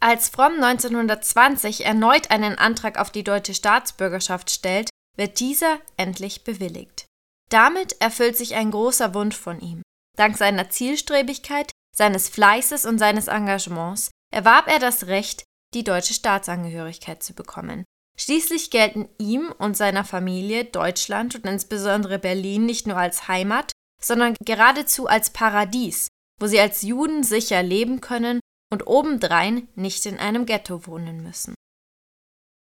Als 0.00 0.28
Fromm 0.28 0.62
1920 0.62 1.84
erneut 1.84 2.30
einen 2.30 2.56
Antrag 2.56 2.98
auf 2.98 3.10
die 3.10 3.24
deutsche 3.24 3.54
Staatsbürgerschaft 3.54 4.50
stellt, 4.50 4.90
wird 5.16 5.40
dieser 5.40 5.78
endlich 5.96 6.44
bewilligt. 6.44 7.06
Damit 7.50 8.00
erfüllt 8.00 8.36
sich 8.36 8.54
ein 8.54 8.70
großer 8.70 9.14
Wunsch 9.14 9.36
von 9.36 9.60
ihm. 9.60 9.82
Dank 10.16 10.36
seiner 10.36 10.70
Zielstrebigkeit, 10.70 11.72
seines 11.96 12.28
Fleißes 12.28 12.86
und 12.86 12.98
seines 12.98 13.26
Engagements 13.26 14.10
erwarb 14.32 14.68
er 14.68 14.78
das 14.78 15.06
Recht, 15.06 15.44
die 15.74 15.84
deutsche 15.84 16.14
Staatsangehörigkeit 16.14 17.22
zu 17.22 17.34
bekommen. 17.34 17.84
Schließlich 18.16 18.70
gelten 18.70 19.08
ihm 19.18 19.52
und 19.58 19.76
seiner 19.76 20.04
Familie 20.04 20.64
Deutschland 20.64 21.34
und 21.34 21.46
insbesondere 21.46 22.18
Berlin 22.18 22.66
nicht 22.66 22.86
nur 22.86 22.96
als 22.96 23.26
Heimat, 23.28 23.72
sondern 24.00 24.36
geradezu 24.44 25.06
als 25.06 25.30
Paradies, 25.30 26.08
wo 26.38 26.46
sie 26.46 26.60
als 26.60 26.82
Juden 26.82 27.24
sicher 27.24 27.62
leben 27.62 28.00
können 28.00 28.40
und 28.70 28.86
obendrein 28.86 29.68
nicht 29.74 30.06
in 30.06 30.18
einem 30.18 30.46
Ghetto 30.46 30.86
wohnen 30.86 31.22
müssen. 31.22 31.54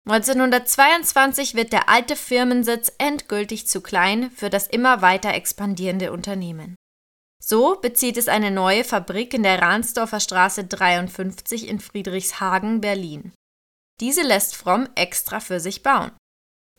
1922 0.05 1.55
wird 1.55 1.71
der 1.71 1.87
alte 1.87 2.17
Firmensitz 2.17 2.91
endgültig 2.97 3.67
zu 3.67 3.79
klein 3.79 4.31
für 4.31 4.49
das 4.49 4.67
immer 4.67 5.01
weiter 5.01 5.33
expandierende 5.33 6.11
Unternehmen. 6.11 6.75
So 7.41 7.77
bezieht 7.81 8.17
es 8.17 8.27
eine 8.27 8.51
neue 8.51 8.83
Fabrik 8.83 9.33
in 9.33 9.43
der 9.43 9.61
Rahnsdorfer 9.61 10.19
Straße 10.19 10.65
53 10.65 11.67
in 11.67 11.79
Friedrichshagen, 11.79 12.81
Berlin. 12.81 13.33
Diese 14.01 14.23
lässt 14.23 14.55
Fromm 14.55 14.89
extra 14.95 15.39
für 15.39 15.59
sich 15.59 15.83
bauen. 15.83 16.11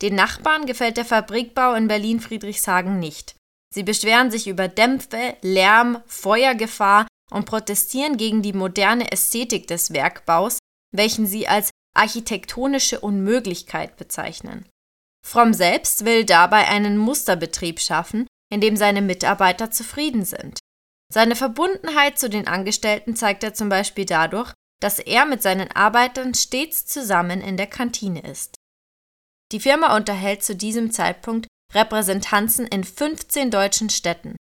Den 0.03 0.15
Nachbarn 0.15 0.67
gefällt 0.67 0.97
der 0.97 1.05
Fabrikbau 1.05 1.75
in 1.75 1.89
Berlin-Friedrichshagen 1.89 2.99
nicht. 2.99 3.37
Sie 3.73 3.83
beschweren 3.83 4.31
sich 4.31 4.49
über 4.49 4.69
Dämpfe, 4.69 5.37
Lärm, 5.41 6.03
Feuergefahr 6.07 7.07
und 7.35 7.47
protestieren 7.47 8.17
gegen 8.17 8.43
die 8.43 8.53
moderne 8.53 9.11
Ästhetik 9.11 9.67
des 9.67 9.93
Werkbaus, 9.93 10.59
welchen 10.95 11.27
sie 11.27 11.49
als 11.49 11.71
architektonische 11.97 13.01
Unmöglichkeit 13.01 13.97
bezeichnen. 13.97 14.69
Fromm 15.27 15.53
selbst 15.53 16.05
will 16.05 16.25
dabei 16.25 16.69
einen 16.69 16.97
Musterbetrieb 16.97 17.81
schaffen, 17.81 18.27
in 18.53 18.61
dem 18.61 18.77
seine 18.77 19.03
Mitarbeiter 19.03 19.71
zufrieden 19.71 20.25
sind. 20.25 20.61
Seine 21.13 21.35
Verbundenheit 21.35 22.19
zu 22.19 22.29
den 22.29 22.47
Angestellten 22.47 23.17
zeigt 23.17 23.43
er 23.43 23.55
zum 23.55 23.69
Beispiel 23.69 24.05
dadurch, 24.05 24.53
dass 24.81 24.99
er 24.99 25.25
mit 25.25 25.43
seinen 25.43 25.71
Arbeitern 25.73 26.35
stets 26.35 26.87
zusammen 26.87 27.41
in 27.41 27.57
der 27.57 27.67
Kantine 27.67 28.21
ist. 28.21 28.55
Die 29.51 29.61
Firma 29.61 29.97
unterhält 29.97 30.43
zu 30.45 30.55
diesem 30.55 30.91
Zeitpunkt 30.91 31.47
Repräsentanzen 31.73 32.67
in 32.67 32.85
15 32.85 33.51
deutschen 33.51 33.91
Städten. 33.91 34.37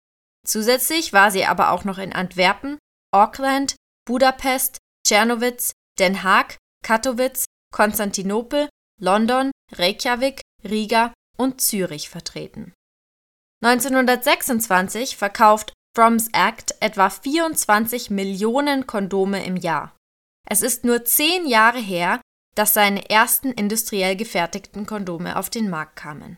Zusätzlich 0.45 1.13
war 1.13 1.31
sie 1.31 1.45
aber 1.45 1.71
auch 1.71 1.85
noch 1.85 1.97
in 1.97 2.13
Antwerpen, 2.13 2.77
Auckland, 3.13 3.75
Budapest, 4.05 4.77
Czernowitz, 5.05 5.72
Den 6.00 6.24
Haag, 6.24 6.58
Katowice, 6.84 7.46
Konstantinopel, 7.72 8.70
London, 9.00 9.51
Reykjavik, 9.74 10.41
Riga 10.63 11.13
und 11.38 11.62
Zürich 11.62 12.10
vertreten. 12.10 12.74
1926 13.63 15.15
verkauft 15.15 15.74
Fromm's 15.96 16.27
Act 16.34 16.75
etwa 16.79 17.10
24 17.10 18.10
Millionen 18.10 18.88
Kondome 18.88 19.46
im 19.46 19.58
Jahr. 19.58 19.96
Es 20.50 20.62
ist 20.62 20.84
nur 20.84 21.05
zehn 21.05 21.46
Jahre 21.48 21.79
her, 21.79 22.20
dass 22.55 22.74
seine 22.74 23.10
ersten 23.10 23.51
industriell 23.51 24.15
gefertigten 24.15 24.86
Kondome 24.86 25.38
auf 25.38 25.50
den 25.50 25.70
Markt 25.70 25.96
kamen. 25.96 26.38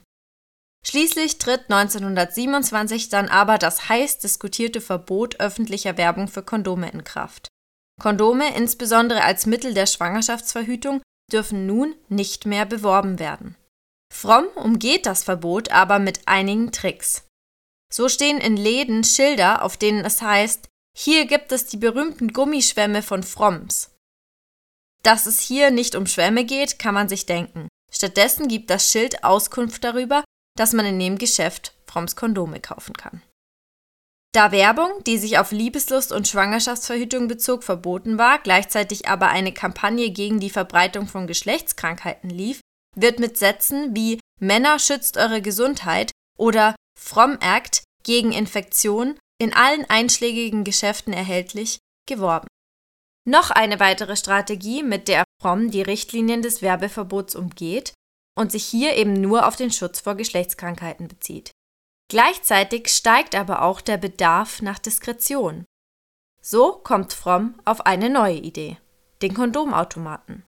Schließlich 0.88 1.40
tritt 1.40 1.72
1927 1.72 3.10
dann 3.10 3.28
aber 3.28 3.58
das 3.58 3.90
heiß 3.90 4.20
diskutierte 4.20 4.82
Verbot 4.82 5.40
öffentlicher 5.40 5.98
Werbung 5.98 6.28
für 6.28 6.44
Kondome 6.44 6.92
in 6.92 7.04
Kraft. 7.04 7.48
Kondome, 8.00 8.56
insbesondere 8.56 9.24
als 9.24 9.46
Mittel 9.46 9.74
der 9.74 9.88
Schwangerschaftsverhütung, 9.88 11.02
dürfen 11.32 11.66
nun 11.66 11.96
nicht 12.08 12.46
mehr 12.46 12.66
beworben 12.66 13.20
werden. 13.20 13.56
Fromm 14.14 14.46
umgeht 14.56 15.06
das 15.06 15.24
Verbot 15.24 15.70
aber 15.72 15.98
mit 15.98 16.28
einigen 16.28 16.72
Tricks. 16.72 17.26
So 17.92 18.08
stehen 18.08 18.38
in 18.38 18.58
Läden 18.58 19.04
Schilder, 19.04 19.64
auf 19.64 19.78
denen 19.78 20.06
es 20.06 20.22
heißt, 20.22 20.68
hier 20.98 21.26
gibt 21.26 21.52
es 21.52 21.66
die 21.66 21.78
berühmten 21.78 22.32
Gummischwämme 22.32 23.02
von 23.02 23.24
Fromms. 23.24 23.92
Dass 25.04 25.26
es 25.26 25.40
hier 25.40 25.72
nicht 25.72 25.96
um 25.96 26.06
Schwämme 26.06 26.46
geht, 26.46 26.80
kann 26.80 26.94
man 26.94 27.10
sich 27.10 27.26
denken. 27.26 27.68
Stattdessen 27.92 28.48
gibt 28.48 28.70
das 28.70 28.92
Schild 28.92 29.24
Auskunft 29.24 29.84
darüber, 29.84 30.24
dass 30.56 30.74
man 30.74 30.86
in 30.86 31.00
dem 31.00 31.18
Geschäft 31.18 31.74
Fromms 31.86 32.16
Kondome 32.16 32.60
kaufen 32.60 32.94
kann. 32.94 33.22
Da 34.34 34.52
Werbung, 34.52 34.90
die 35.06 35.18
sich 35.18 35.38
auf 35.38 35.54
Liebeslust 35.54 36.12
und 36.12 36.28
Schwangerschaftsverhütung 36.28 37.30
bezog, 37.30 37.64
verboten 37.64 38.18
war, 38.18 38.40
gleichzeitig 38.40 39.08
aber 39.08 39.30
eine 39.30 39.54
Kampagne 39.54 40.12
gegen 40.12 40.42
die 40.42 40.50
Verbreitung 40.50 41.08
von 41.08 41.26
Geschlechtskrankheiten 41.26 42.30
lief, 42.30 42.60
wird 42.98 43.20
mit 43.20 43.38
Sätzen 43.38 43.96
wie 43.96 44.20
Männer 44.42 44.80
schützt 44.80 45.16
eure 45.16 45.42
Gesundheit 45.42 46.12
oder 46.38 46.76
Fromm 47.00 47.38
Act 47.40 47.84
gegen 48.04 48.34
Infektion 48.34 49.18
in 49.40 49.54
allen 49.54 49.90
einschlägigen 49.90 50.66
Geschäften 50.66 51.14
erhältlich 51.14 51.80
geworben. 52.08 52.48
Noch 53.26 53.52
eine 53.52 53.80
weitere 53.80 54.18
Strategie, 54.18 54.84
mit 54.84 55.08
der 55.08 55.24
Fromm 55.42 55.72
die 55.72 55.82
Richtlinien 55.82 56.42
des 56.42 56.62
Werbeverbots 56.62 57.36
umgeht, 57.36 57.94
und 58.38 58.52
sich 58.52 58.66
hier 58.66 58.96
eben 58.96 59.14
nur 59.14 59.48
auf 59.48 59.56
den 59.56 59.72
Schutz 59.72 60.02
vor 60.02 60.16
Geschlechtskrankheiten 60.16 61.08
bezieht. 61.08 61.52
Gleichzeitig 62.10 62.90
steigt 62.90 63.36
aber 63.36 63.64
auch 63.64 63.82
der 63.82 63.98
Bedarf 63.98 64.62
nach 64.62 64.78
Diskretion. 64.78 65.66
So 66.42 66.74
kommt 66.74 67.14
Fromm 67.14 67.56
auf 67.66 67.86
eine 67.86 68.10
neue 68.10 68.38
Idee, 68.38 68.78
den 69.22 69.34
Kondomautomaten. 69.34 70.44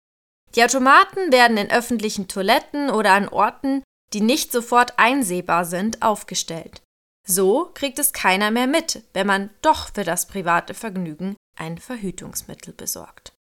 Die 0.55 0.65
Automaten 0.65 1.33
werden 1.33 1.57
in 1.57 1.71
öffentlichen 1.71 2.29
Toiletten 2.29 2.91
oder 2.91 3.13
an 3.13 3.29
Orten, 3.29 3.83
die 4.13 4.21
nicht 4.21 4.53
sofort 4.53 4.99
einsehbar 4.99 5.65
sind, 5.65 6.03
aufgestellt. 6.03 6.83
So 7.27 7.71
kriegt 7.75 7.99
es 7.99 8.13
keiner 8.13 8.51
mehr 8.51 8.67
mit, 8.67 9.03
wenn 9.13 9.27
man 9.27 9.51
doch 9.63 9.93
für 9.95 10.05
das 10.05 10.27
private 10.27 10.75
Vergnügen 10.75 11.37
ein 11.57 11.79
Verhütungsmittel 11.79 12.75
besorgt. 12.75 13.34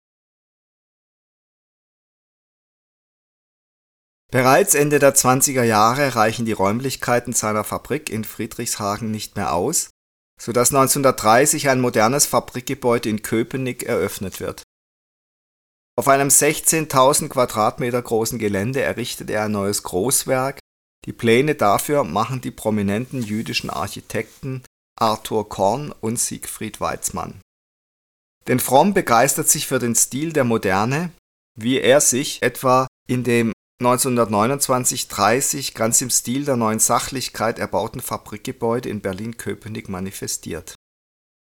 Bereits 4.33 4.75
Ende 4.75 4.99
der 4.99 5.15
20er 5.15 5.63
Jahre 5.63 6.15
reichen 6.15 6.47
die 6.47 6.53
Räumlichkeiten 6.53 7.35
seiner 7.35 7.65
Fabrik 7.65 8.09
in 8.09 8.25
Friedrichshagen 8.25 9.11
nicht 9.11 9.37
mehr 9.37 9.53
aus, 9.53 9.91
so 10.41 10.53
dass 10.53 10.71
1930 10.71 11.69
ein 11.69 11.83
modernes 11.83 12.25
Fabrikgebäude 12.25 13.11
in 13.11 13.21
Köpenick 13.21 13.83
eröffnet 13.83 14.41
wird. 14.41 14.63
Auf 15.99 16.09
einem 16.09 16.29
16.000 16.29 17.29
Quadratmeter 17.29 18.01
großen 18.01 18.39
Gelände 18.39 18.81
errichtet 18.81 19.29
er 19.29 19.45
ein 19.45 19.53
neues 19.53 19.83
Großwerk, 19.83 20.59
die 21.05 21.13
Pläne 21.13 21.55
dafür 21.55 22.03
machen 22.03 22.41
die 22.41 22.51
prominenten 22.51 23.23
jüdischen 23.23 23.69
Architekten 23.69 24.63
Arthur 24.99 25.51
Korn 25.51 25.93
und 26.01 26.19
Siegfried 26.19 26.81
Weizmann. 26.81 27.43
Denn 28.47 28.61
Fromm 28.61 28.95
begeistert 28.95 29.51
sich 29.51 29.67
für 29.67 29.79
den 29.79 29.95
Stil 29.95 30.33
der 30.33 30.45
Moderne, 30.45 31.13
wie 31.55 31.79
er 31.79 32.01
sich 32.01 32.41
etwa 32.43 32.87
in 33.07 33.25
dem 33.25 33.53
1929/30 33.87 35.75
ganz 35.75 36.01
im 36.01 36.11
Stil 36.11 36.45
der 36.45 36.57
Neuen 36.57 36.79
Sachlichkeit 36.79 37.59
erbauten 37.59 38.01
Fabrikgebäude 38.01 38.89
in 38.89 39.01
Berlin-Köpenick 39.01 39.89
manifestiert. 39.89 40.75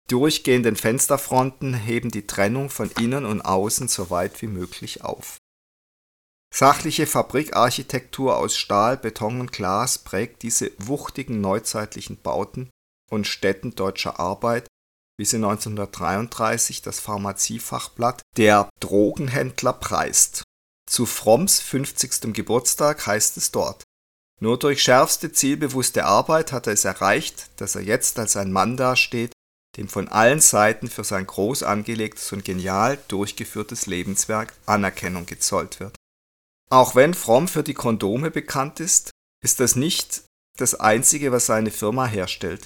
Durchgehenden 0.10 0.76
Fensterfronten 0.76 1.74
heben 1.74 2.12
die 2.12 2.28
Trennung 2.28 2.70
von 2.70 2.90
Innen 2.92 3.26
und 3.26 3.42
Außen 3.42 3.88
so 3.88 4.10
weit 4.10 4.42
wie 4.42 4.48
möglich 4.48 5.04
auf. 5.04 5.38
Sachliche 6.54 7.08
Fabrikarchitektur 7.08 8.38
aus 8.38 8.56
Stahl, 8.56 8.98
Beton 8.98 9.42
und 9.42 9.52
Glas 9.52 9.98
prägt 9.98 10.44
diese 10.44 10.72
wuchtigen 10.78 11.42
neuzeitlichen 11.42 12.22
Bauten 12.22 12.70
und 13.12 13.28
Stätten 13.28 13.76
deutscher 13.76 14.20
Arbeit, 14.20 14.68
wie 15.20 15.26
sie 15.26 15.38
1933 15.38 16.82
das 16.82 17.00
Pharmaziefachblatt 17.00 18.22
Der 18.38 18.70
Drogenhändler 18.80 19.74
preist 19.74 20.44
zu 20.88 21.06
Fromms 21.06 21.60
50. 21.60 22.34
Geburtstag 22.34 23.06
heißt 23.06 23.38
es 23.38 23.52
dort: 23.52 23.84
Nur 24.40 24.58
durch 24.58 24.82
schärfste 24.82 25.32
zielbewusste 25.32 26.06
Arbeit 26.06 26.52
hat 26.52 26.66
er 26.68 26.74
es 26.74 26.86
erreicht, 26.86 27.50
dass 27.58 27.76
er 27.76 27.82
jetzt 27.82 28.18
als 28.18 28.36
ein 28.38 28.52
Mann 28.52 28.78
dasteht, 28.78 29.34
dem 29.76 29.90
von 29.90 30.08
allen 30.08 30.40
Seiten 30.40 30.90
für 30.90 31.04
sein 31.04 31.28
groß 31.28 31.64
angelegtes 31.64 32.32
und 32.32 32.44
genial 32.44 32.98
durchgeführtes 33.10 33.86
Lebenswerk 33.86 34.54
Anerkennung 34.66 35.26
gezollt 35.26 35.80
wird. 35.80 35.96
Auch 36.70 36.96
wenn 36.96 37.14
Fromm 37.14 37.48
für 37.48 37.64
die 37.64 37.76
Kondome 37.76 38.32
bekannt 38.32 38.80
ist, 38.80 39.12
ist 39.44 39.60
das 39.60 39.76
nicht 39.76 40.24
das 40.58 40.74
einzige, 40.74 41.32
was 41.32 41.46
seine 41.46 41.72
Firma 41.72 42.08
herstellt. 42.08 42.66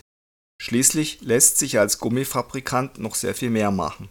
Schließlich 0.62 1.22
lässt 1.22 1.58
sich 1.58 1.80
als 1.80 1.98
Gummifabrikant 1.98 3.00
noch 3.00 3.16
sehr 3.16 3.34
viel 3.34 3.50
mehr 3.50 3.72
machen 3.72 4.10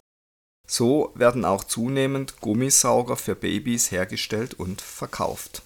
so 0.71 1.11
werden 1.17 1.45
auch 1.45 1.65
zunehmend 1.65 2.41
Gummisauger 2.41 3.17
für 3.17 3.35
Babys 3.35 3.91
hergestellt 3.91 4.55
und 4.55 4.81
verkauft. 4.81 5.63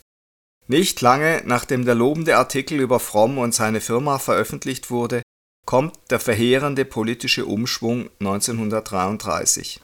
Nicht 0.66 1.02
lange 1.02 1.42
nachdem 1.44 1.84
der 1.84 1.94
lobende 1.94 2.38
Artikel 2.38 2.80
über 2.80 2.98
Fromm 2.98 3.36
und 3.36 3.54
seine 3.54 3.82
Firma 3.82 4.18
veröffentlicht 4.18 4.90
wurde, 4.90 5.22
kommt 5.66 5.98
der 6.10 6.20
verheerende 6.20 6.86
politische 6.86 7.44
Umschwung 7.44 8.08
1933. 8.20 9.82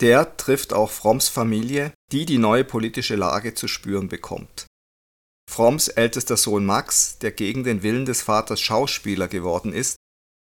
Der 0.00 0.38
trifft 0.38 0.72
auch 0.72 0.90
Fromms 0.90 1.28
Familie, 1.28 1.92
die 2.10 2.24
die 2.24 2.38
neue 2.38 2.64
politische 2.64 3.16
Lage 3.16 3.52
zu 3.52 3.68
spüren 3.68 4.08
bekommt. 4.08 4.64
Fromms 5.50 5.88
ältester 5.88 6.38
Sohn 6.38 6.64
Max, 6.64 7.18
der 7.18 7.32
gegen 7.32 7.64
den 7.64 7.82
Willen 7.82 8.06
des 8.06 8.22
Vaters 8.22 8.62
Schauspieler 8.62 9.28
geworden 9.28 9.74
ist, 9.74 9.96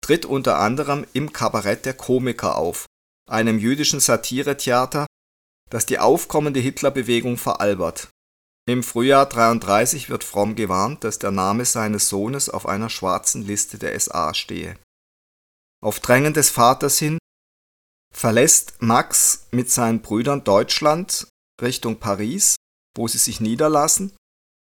tritt 0.04 0.26
unter 0.26 0.60
anderem 0.60 1.08
im 1.14 1.34
Kabarett 1.34 1.86
der 1.86 1.96
Komiker 1.96 2.58
auf 2.58 2.86
einem 3.28 3.60
jüdischen 3.60 4.00
Satiretheater, 4.00 5.06
das 5.70 5.86
die 5.86 6.00
aufkommende 6.00 6.60
Hitlerbewegung 6.60 7.38
veralbert. 7.38 8.10
Im 8.68 8.84
Frühjahr 8.84 9.28
33 9.28 10.10
wird 10.10 10.24
Fromm 10.24 10.56
gewarnt, 10.56 11.04
dass 11.04 11.20
der 11.20 11.32
Name 11.32 11.64
seines 11.66 12.10
Sohnes 12.10 12.50
auf 12.50 12.66
einer 12.66 12.90
schwarzen 12.90 13.42
Liste 13.44 13.78
der 13.78 13.98
SA 13.98 14.34
stehe. 14.34 14.78
Auf 15.82 16.00
Drängen 16.00 16.34
des 16.34 16.50
Vaters 16.50 16.98
hin 16.98 17.18
verlässt 18.14 18.82
Max 18.82 19.48
mit 19.52 19.70
seinen 19.70 20.02
Brüdern 20.02 20.44
Deutschland 20.44 21.28
Richtung 21.62 22.00
Paris, 22.00 22.56
wo 22.98 23.08
sie 23.08 23.20
sich 23.20 23.40
niederlassen. 23.40 24.16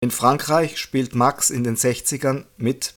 In 0.00 0.10
Frankreich 0.10 0.78
spielt 0.78 1.14
Max 1.14 1.50
in 1.50 1.64
den 1.64 1.76
60ern 1.76 2.46
mit 2.56 2.94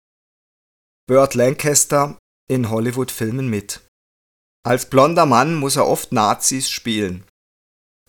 Burt 1.08 1.34
Lancaster 1.34 2.18
in 2.48 2.68
Hollywood-Filmen 2.68 3.48
mit 3.48 3.80
als 4.62 4.88
blonder 4.88 5.26
Mann 5.26 5.54
muss 5.54 5.76
er 5.76 5.86
oft 5.86 6.12
Nazis 6.12 6.68
spielen. 6.68 7.24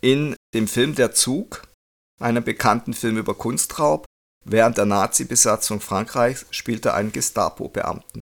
In 0.01 0.35
dem 0.53 0.67
Film 0.67 0.95
Der 0.95 1.13
Zug, 1.13 1.67
einem 2.19 2.43
bekannten 2.43 2.93
Film 2.93 3.17
über 3.17 3.35
Kunstraub, 3.35 4.05
während 4.43 4.77
der 4.77 4.85
Nazi-Besatzung 4.85 5.79
Frankreichs 5.79 6.45
spielt 6.51 6.85
er 6.85 6.95
einen 6.95 7.11
Gestapo-Beamten. 7.11 8.21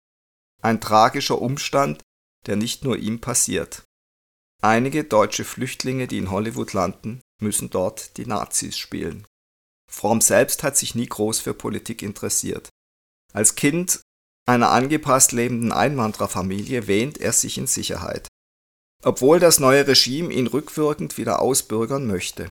Ein 0.61 0.81
tragischer 0.81 1.41
Umstand, 1.41 2.01
der 2.45 2.55
nicht 2.55 2.83
nur 2.83 2.97
ihm 2.97 3.21
passiert. 3.21 3.83
Einige 4.61 5.03
deutsche 5.03 5.43
Flüchtlinge, 5.43 6.07
die 6.07 6.19
in 6.19 6.29
Hollywood 6.29 6.73
landen, 6.73 7.21
müssen 7.41 7.69
dort 7.69 8.17
die 8.17 8.27
Nazis 8.27 8.77
spielen. 8.77 9.25
Fromm 9.91 10.21
selbst 10.21 10.63
hat 10.63 10.77
sich 10.77 10.93
nie 10.93 11.07
groß 11.07 11.39
für 11.39 11.53
Politik 11.53 12.03
interessiert. 12.03 12.69
Als 13.33 13.55
Kind 13.55 14.01
einer 14.51 14.71
angepasst 14.71 15.31
lebenden 15.31 15.71
Einwandererfamilie 15.71 16.87
wähnt 16.87 17.17
er 17.17 17.31
sich 17.31 17.57
in 17.57 17.67
Sicherheit, 17.67 18.27
obwohl 19.01 19.39
das 19.39 19.61
neue 19.61 19.87
Regime 19.87 20.33
ihn 20.33 20.47
rückwirkend 20.47 21.17
wieder 21.17 21.41
ausbürgern 21.41 22.05
möchte. 22.05 22.49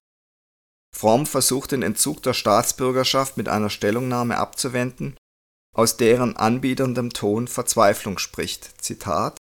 Fromm 0.96 1.26
versucht 1.26 1.72
den 1.72 1.82
Entzug 1.82 2.22
der 2.22 2.32
Staatsbürgerschaft 2.32 3.36
mit 3.36 3.50
einer 3.50 3.68
Stellungnahme 3.68 4.38
abzuwenden, 4.38 5.16
aus 5.76 5.98
deren 5.98 6.36
anbiederndem 6.36 7.10
Ton 7.12 7.48
Verzweiflung 7.48 8.16
spricht. 8.16 8.82
Zitat 8.82 9.36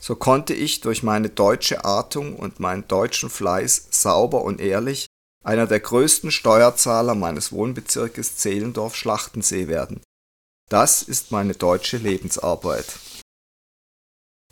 So 0.00 0.16
konnte 0.16 0.54
ich 0.54 0.80
durch 0.80 1.02
meine 1.02 1.28
deutsche 1.28 1.84
Artung 1.84 2.34
und 2.34 2.60
meinen 2.60 2.88
deutschen 2.88 3.28
Fleiß 3.28 3.88
sauber 3.90 4.42
und 4.42 4.60
ehrlich 4.60 5.06
einer 5.44 5.66
der 5.66 5.80
größten 5.80 6.30
Steuerzahler 6.30 7.14
meines 7.14 7.52
Wohnbezirkes 7.52 8.36
Zehlendorf-Schlachtensee 8.36 9.68
werden 9.68 10.00
das 10.68 11.02
ist 11.02 11.30
meine 11.30 11.54
deutsche 11.54 11.96
Lebensarbeit. 11.96 12.86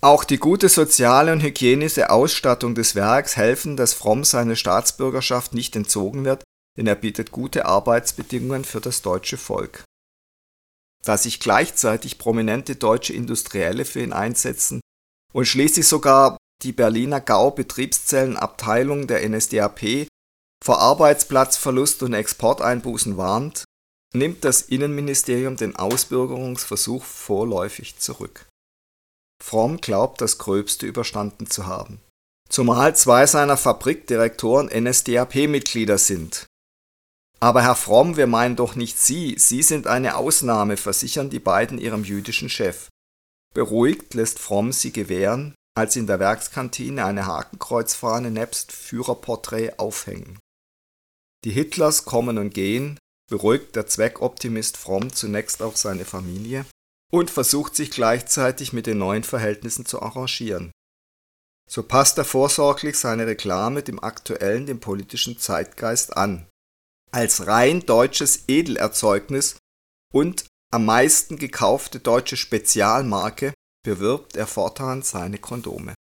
Auch 0.03 0.25
die 0.25 0.39
gute 0.39 0.69
soziale 0.69 1.33
und 1.33 1.43
hygienische 1.43 2.11
Ausstattung 2.11 2.75
des 2.75 2.95
Werks 2.95 3.37
helfen, 3.37 3.77
dass 3.77 3.95
Fromm 3.95 4.25
seine 4.25 4.57
Staatsbürgerschaft 4.57 5.55
nicht 5.55 5.75
entzogen 5.75 6.25
wird, 6.25 6.45
denn 6.77 6.87
er 6.87 6.95
bietet 6.95 7.33
gute 7.33 7.65
Arbeitsbedingungen 7.67 8.65
für 8.65 8.81
das 8.81 9.03
deutsche 9.03 9.39
Volk. 9.39 9.85
Da 11.05 11.17
sich 11.17 11.41
gleichzeitig 11.41 12.19
prominente 12.19 12.77
deutsche 12.77 13.15
Industrielle 13.15 13.85
für 13.85 14.03
ihn 14.03 14.13
einsetzen 14.13 14.81
und 15.33 15.47
schließlich 15.47 15.87
sogar 15.87 16.37
die 16.63 16.73
Berliner 16.73 17.21
Gau-Betriebszellenabteilung 17.21 19.07
der 19.07 19.27
NSDAP 19.29 20.09
vor 20.65 20.79
Arbeitsplatzverlust 20.81 22.03
und 22.03 22.15
Exporteinbußen 22.15 23.17
warnt, 23.17 23.65
nimmt 24.19 24.45
das 24.45 24.63
Innenministerium 24.63 25.57
den 25.57 25.77
Ausbürgerungsversuch 25.77 27.05
vorläufig 27.05 27.99
zurück. 27.99 28.47
Fromm 29.43 29.79
glaubt, 29.81 30.21
das 30.21 30.39
Gröbste 30.39 30.87
überstanden 30.87 31.49
zu 31.49 31.67
haben. 31.67 32.01
Zumal 32.49 32.97
zwei 32.97 33.27
seiner 33.27 33.57
Fabrikdirektoren 33.57 34.69
NSDAP-Mitglieder 34.69 35.99
sind. 35.99 36.47
Aber 37.41 37.63
Herr 37.63 37.75
Fromm, 37.75 38.17
wir 38.17 38.27
meinen 38.27 38.57
doch 38.57 38.77
nicht 38.77 38.99
Sie, 38.99 39.37
Sie 39.39 39.63
sind 39.63 39.87
eine 39.87 40.17
Ausnahme, 40.17 40.77
versichern 40.77 41.29
die 41.29 41.39
beiden 41.39 41.79
ihrem 41.79 42.05
jüdischen 42.05 42.49
Chef. 42.49 42.89
Beruhigt 43.55 44.15
lässt 44.15 44.39
Fromm 44.39 44.73
sie 44.73 44.93
gewähren, 44.93 45.55
als 45.77 45.97
in 45.97 46.07
der 46.07 46.19
Werkskantine 46.19 47.05
eine 47.05 47.27
Hakenkreuzfahne 47.27 48.31
nebst 48.31 48.73
Führerporträt 48.73 49.79
aufhängen. 49.79 50.39
Die 51.45 51.51
Hitlers 51.51 52.05
kommen 52.05 52.39
und 52.39 52.55
gehen, 52.55 52.99
beruhigt 53.31 53.77
der 53.77 53.87
Zweckoptimist 53.87 54.77
Fromm 54.77 55.13
zunächst 55.13 55.63
auch 55.63 55.77
seine 55.77 56.05
Familie 56.05 56.67
und 57.13 57.31
versucht 57.31 57.75
sich 57.77 57.91
gleichzeitig 57.91 58.73
mit 58.73 58.87
den 58.87 58.99
neuen 58.99 59.25
Verhältnissen 59.25 59.87
zu 59.87 60.03
arrangieren. 60.03 60.73
So 61.69 61.83
passt 61.83 62.19
er 62.19 62.25
vorsorglich 62.25 62.97
seine 62.97 63.27
Reklame 63.27 63.83
dem 63.83 64.03
aktuellen, 64.03 64.67
dem 64.67 64.79
politischen 64.79 65.39
Zeitgeist 65.39 66.17
an. 66.17 66.47
Als 67.11 67.47
rein 67.47 67.81
deutsches 67.81 68.45
Edelerzeugnis 68.49 69.57
und 70.13 70.47
am 70.73 70.85
meisten 70.85 71.39
gekaufte 71.39 72.01
deutsche 72.01 72.37
Spezialmarke 72.37 73.55
bewirbt 73.85 74.37
er 74.37 74.47
fortan 74.47 75.03
seine 75.03 75.39
Kondome. 75.39 75.95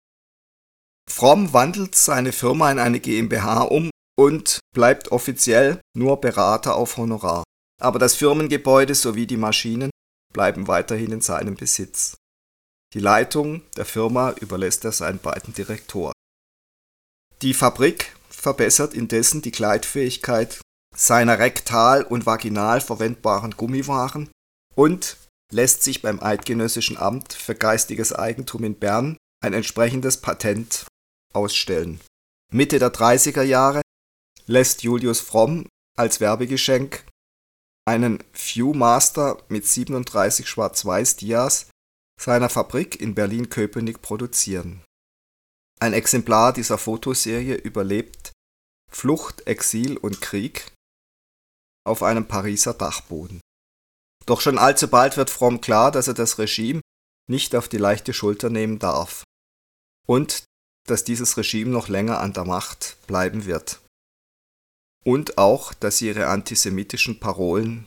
Fromm 1.09 1.53
wandelt 1.53 1.95
seine 1.95 2.31
Firma 2.31 2.71
in 2.71 2.79
eine 2.79 2.99
GmbH 2.99 3.61
um 3.61 3.89
und 4.17 4.59
bleibt 4.75 5.11
offiziell 5.11 5.81
nur 5.97 6.21
Berater 6.21 6.75
auf 6.75 6.97
Honorar. 6.97 7.43
Aber 7.81 7.97
das 7.97 8.13
Firmengebäude 8.13 8.93
sowie 8.93 9.25
die 9.25 9.38
Maschinen 9.38 9.89
bleiben 10.31 10.67
weiterhin 10.67 11.11
in 11.11 11.21
seinem 11.21 11.55
Besitz. 11.55 12.15
Die 12.93 12.99
Leitung 12.99 13.63
der 13.75 13.85
Firma 13.85 14.31
überlässt 14.39 14.85
er 14.85 14.91
seinen 14.91 15.19
beiden 15.19 15.53
Direktoren. 15.53 16.13
Die 17.41 17.53
Fabrik 17.53 18.15
verbessert 18.29 18.93
indessen 18.93 19.41
die 19.41 19.51
Gleitfähigkeit 19.51 20.61
seiner 20.95 21.39
rektal 21.39 22.03
und 22.03 22.25
vaginal 22.25 22.79
verwendbaren 22.79 23.51
Gummiwaren 23.51 24.29
und 24.75 25.17
lässt 25.51 25.83
sich 25.83 26.01
beim 26.01 26.21
Eidgenössischen 26.21 26.97
Amt 26.97 27.33
für 27.33 27.55
geistiges 27.55 28.13
Eigentum 28.13 28.63
in 28.63 28.75
Bern 28.75 29.17
ein 29.43 29.53
entsprechendes 29.53 30.21
Patent 30.21 30.85
ausstellen. 31.33 31.99
Mitte 32.51 32.79
der 32.79 32.93
30er 32.93 33.41
Jahre 33.41 33.81
lässt 34.47 34.84
Julius 34.84 35.21
Fromm 35.21 35.67
als 35.97 36.19
Werbegeschenk 36.19 37.05
einen 37.88 38.23
Viewmaster 38.34 39.41
mit 39.47 39.65
37 39.65 40.47
Schwarz-Weiß-Dias 40.47 41.69
seiner 42.19 42.49
Fabrik 42.49 42.99
in 42.99 43.13
Berlin-Köpenick 43.13 44.01
produzieren. 44.01 44.84
Ein 45.79 45.93
Exemplar 45.93 46.53
dieser 46.53 46.77
Fotoserie 46.77 47.55
überlebt 47.55 48.31
Flucht, 48.91 49.45
Exil 49.45 49.97
und 49.97 50.21
Krieg 50.21 50.71
auf 51.86 52.01
einem 52.01 52.27
Pariser 52.27 52.73
Dachboden. 52.73 53.41
Doch 54.25 54.41
schon 54.41 54.58
allzu 54.58 54.88
bald 54.88 55.17
wird 55.17 55.29
Fromm 55.29 55.62
klar, 55.62 55.91
dass 55.91 56.08
er 56.08 56.13
das 56.13 56.39
Regime 56.39 56.81
nicht 57.29 57.55
auf 57.55 57.67
die 57.67 57.77
leichte 57.77 58.13
Schulter 58.13 58.49
nehmen 58.49 58.79
darf 58.79 59.23
und 60.08 60.45
dass 60.88 61.03
dieses 61.03 61.38
Regime 61.38 61.71
noch 61.71 61.89
länger 61.89 62.19
an 62.19 62.34
der 62.34 62.45
Macht 62.45 62.97
bleiben 63.08 63.45
wird. 63.45 63.81
Und 65.06 65.38
auch, 65.38 65.74
dass 65.74 66.00
sie 66.00 66.08
ihre 66.08 66.28
antisemitischen 66.28 67.20
Parolen 67.20 67.86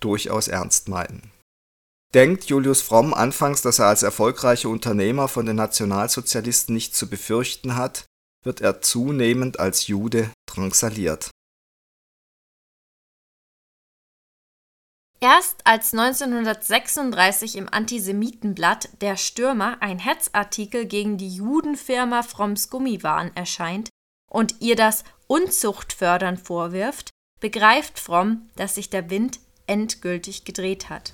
durchaus 0.00 0.48
ernst 0.48 0.88
meinen. 0.88 1.32
Denkt 2.14 2.44
Julius 2.44 2.80
Fromm 2.80 3.12
anfangs, 3.12 3.60
dass 3.60 3.80
er 3.80 3.86
als 3.86 4.02
erfolgreicher 4.02 4.70
Unternehmer 4.70 5.28
von 5.28 5.44
den 5.44 5.56
Nationalsozialisten 5.56 6.74
nichts 6.74 6.96
zu 6.96 7.10
befürchten 7.10 7.76
hat, 7.76 8.06
wird 8.44 8.60
er 8.60 8.80
zunehmend 8.80 9.60
als 9.60 9.88
Jude 9.88 10.30
drangsaliert. 10.46 11.30
Erst 15.20 15.66
als 15.66 15.92
1936 15.92 17.56
im 17.56 17.68
Antisemitenblatt 17.68 18.88
Der 19.00 19.16
Stürmer 19.16 19.78
ein 19.80 19.98
Hetzartikel 19.98 20.86
gegen 20.86 21.18
die 21.18 21.28
Judenfirma 21.28 22.22
Fromms 22.22 22.70
Gummiwaren 22.70 23.34
erscheint 23.36 23.90
und 24.30 24.54
ihr 24.60 24.76
das 24.76 25.02
Unzuchtfördern 25.28 26.36
vorwirft, 26.36 27.10
begreift 27.40 27.98
Fromm, 27.98 28.50
dass 28.56 28.74
sich 28.74 28.90
der 28.90 29.10
Wind 29.10 29.38
endgültig 29.66 30.44
gedreht 30.44 30.88
hat. 30.88 31.12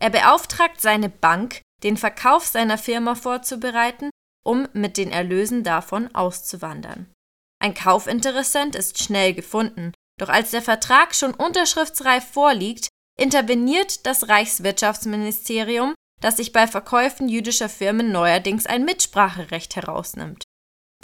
Er 0.00 0.10
beauftragt 0.10 0.80
seine 0.80 1.08
Bank, 1.08 1.60
den 1.82 1.96
Verkauf 1.96 2.46
seiner 2.46 2.78
Firma 2.78 3.14
vorzubereiten, 3.14 4.10
um 4.44 4.68
mit 4.72 4.96
den 4.96 5.10
Erlösen 5.10 5.64
davon 5.64 6.14
auszuwandern. 6.14 7.12
Ein 7.60 7.74
Kaufinteressent 7.74 8.76
ist 8.76 9.02
schnell 9.02 9.34
gefunden, 9.34 9.92
doch 10.18 10.28
als 10.28 10.52
der 10.52 10.62
Vertrag 10.62 11.14
schon 11.14 11.34
unterschriftsreif 11.34 12.24
vorliegt, 12.24 12.88
interveniert 13.18 14.06
das 14.06 14.28
Reichswirtschaftsministerium, 14.28 15.94
das 16.20 16.36
sich 16.36 16.52
bei 16.52 16.66
Verkäufen 16.66 17.28
jüdischer 17.28 17.68
Firmen 17.68 18.12
neuerdings 18.12 18.66
ein 18.66 18.84
Mitspracherecht 18.84 19.76
herausnimmt. 19.76 20.44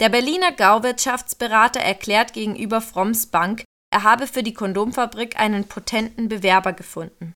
Der 0.01 0.09
Berliner 0.09 0.51
Gauwirtschaftsberater 0.51 1.79
erklärt 1.79 2.33
gegenüber 2.33 2.81
Fromms 2.81 3.27
Bank, 3.27 3.63
er 3.93 4.03
habe 4.03 4.27
für 4.27 4.43
die 4.43 4.53
Kondomfabrik 4.53 5.39
einen 5.39 5.67
potenten 5.67 6.27
Bewerber 6.27 6.73
gefunden. 6.73 7.33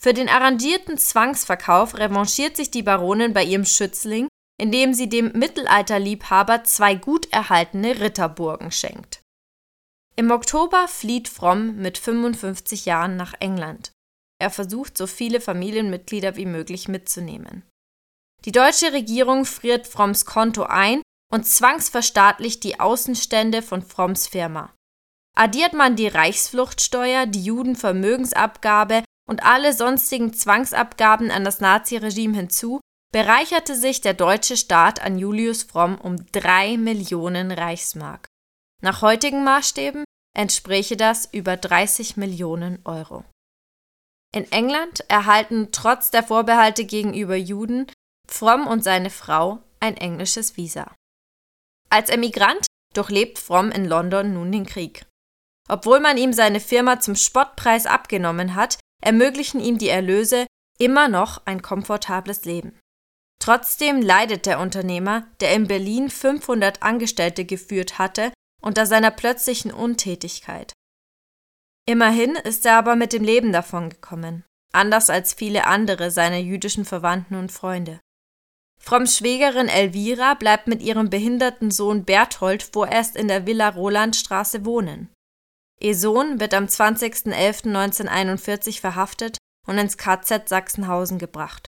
Für 0.00 0.12
den 0.12 0.28
arrangierten 0.28 0.98
Zwangsverkauf 0.98 1.96
revanchiert 1.96 2.56
sich 2.56 2.70
die 2.70 2.82
Baronin 2.82 3.32
bei 3.32 3.44
ihrem 3.44 3.64
Schützling 3.64 4.28
indem 4.58 4.94
sie 4.94 5.08
dem 5.08 5.32
Mittelalterliebhaber 5.32 6.64
zwei 6.64 6.94
gut 6.94 7.32
erhaltene 7.32 8.00
Ritterburgen 8.00 8.72
schenkt. 8.72 9.20
Im 10.18 10.30
Oktober 10.30 10.88
flieht 10.88 11.28
Fromm 11.28 11.76
mit 11.76 11.98
55 11.98 12.86
Jahren 12.86 13.16
nach 13.16 13.34
England. 13.38 13.92
Er 14.38 14.50
versucht, 14.50 14.96
so 14.96 15.06
viele 15.06 15.42
Familienmitglieder 15.42 16.36
wie 16.36 16.46
möglich 16.46 16.88
mitzunehmen. 16.88 17.64
Die 18.46 18.52
deutsche 18.52 18.92
Regierung 18.92 19.44
friert 19.44 19.86
Fromms 19.86 20.24
Konto 20.24 20.62
ein 20.62 21.02
und 21.30 21.46
zwangsverstaatlicht 21.46 22.64
die 22.64 22.80
Außenstände 22.80 23.60
von 23.60 23.82
Fromms 23.82 24.26
Firma. 24.26 24.72
Addiert 25.36 25.74
man 25.74 25.96
die 25.96 26.08
Reichsfluchtsteuer, 26.08 27.26
die 27.26 27.44
Judenvermögensabgabe 27.44 29.04
und 29.28 29.44
alle 29.44 29.74
sonstigen 29.74 30.32
Zwangsabgaben 30.32 31.30
an 31.30 31.44
das 31.44 31.60
Naziregime 31.60 32.36
hinzu, 32.36 32.80
bereicherte 33.12 33.74
sich 33.74 34.00
der 34.00 34.14
deutsche 34.14 34.56
Staat 34.56 35.02
an 35.02 35.18
Julius 35.18 35.62
Fromm 35.62 36.00
um 36.00 36.24
drei 36.32 36.78
Millionen 36.78 37.50
Reichsmark. 37.50 38.28
Nach 38.82 39.02
heutigen 39.02 39.42
Maßstäben 39.42 40.04
entspräche 40.36 40.96
das 40.96 41.26
über 41.32 41.56
30 41.56 42.16
Millionen 42.16 42.80
Euro. 42.84 43.24
In 44.34 44.50
England 44.52 45.00
erhalten 45.08 45.68
trotz 45.72 46.10
der 46.10 46.22
Vorbehalte 46.22 46.84
gegenüber 46.84 47.36
Juden 47.36 47.90
Fromm 48.28 48.66
und 48.66 48.82
seine 48.84 49.10
Frau 49.10 49.62
ein 49.80 49.96
englisches 49.96 50.56
Visa. 50.56 50.94
Als 51.88 52.10
Emigrant 52.10 52.66
durchlebt 52.94 53.38
Fromm 53.38 53.70
in 53.70 53.86
London 53.86 54.34
nun 54.34 54.52
den 54.52 54.66
Krieg. 54.66 55.06
Obwohl 55.68 56.00
man 56.00 56.16
ihm 56.16 56.32
seine 56.32 56.60
Firma 56.60 57.00
zum 57.00 57.14
Spottpreis 57.14 57.86
abgenommen 57.86 58.54
hat, 58.54 58.78
ermöglichen 59.02 59.60
ihm 59.60 59.78
die 59.78 59.88
Erlöse 59.88 60.46
immer 60.78 61.08
noch 61.08 61.46
ein 61.46 61.62
komfortables 61.62 62.44
Leben. 62.44 62.78
Trotzdem 63.40 64.02
leidet 64.02 64.46
der 64.46 64.60
Unternehmer, 64.60 65.26
der 65.40 65.54
in 65.54 65.66
Berlin 65.66 66.10
500 66.10 66.82
Angestellte 66.82 67.44
geführt 67.44 67.98
hatte, 67.98 68.32
unter 68.60 68.86
seiner 68.86 69.10
plötzlichen 69.10 69.72
Untätigkeit. 69.72 70.72
Immerhin 71.86 72.34
ist 72.34 72.66
er 72.66 72.76
aber 72.76 72.96
mit 72.96 73.12
dem 73.12 73.22
Leben 73.22 73.52
davongekommen, 73.52 74.44
anders 74.72 75.08
als 75.08 75.34
viele 75.34 75.66
andere 75.66 76.10
seiner 76.10 76.38
jüdischen 76.38 76.84
Verwandten 76.84 77.36
und 77.36 77.52
Freunde. 77.52 78.00
Fromms 78.78 79.16
Schwägerin 79.16 79.68
Elvira 79.68 80.34
bleibt 80.34 80.66
mit 80.66 80.82
ihrem 80.82 81.08
behinderten 81.10 81.70
Sohn 81.70 82.04
Berthold 82.04 82.62
vorerst 82.62 83.16
in 83.16 83.28
der 83.28 83.46
Villa 83.46 83.68
Rolandstraße 83.68 84.64
wohnen. 84.64 85.12
Ihr 85.80 85.96
Sohn 85.96 86.40
wird 86.40 86.54
am 86.54 86.64
20.11.1941 86.66 88.80
verhaftet 88.80 89.38
und 89.66 89.78
ins 89.78 89.98
KZ 89.98 90.48
Sachsenhausen 90.48 91.18
gebracht. 91.18 91.66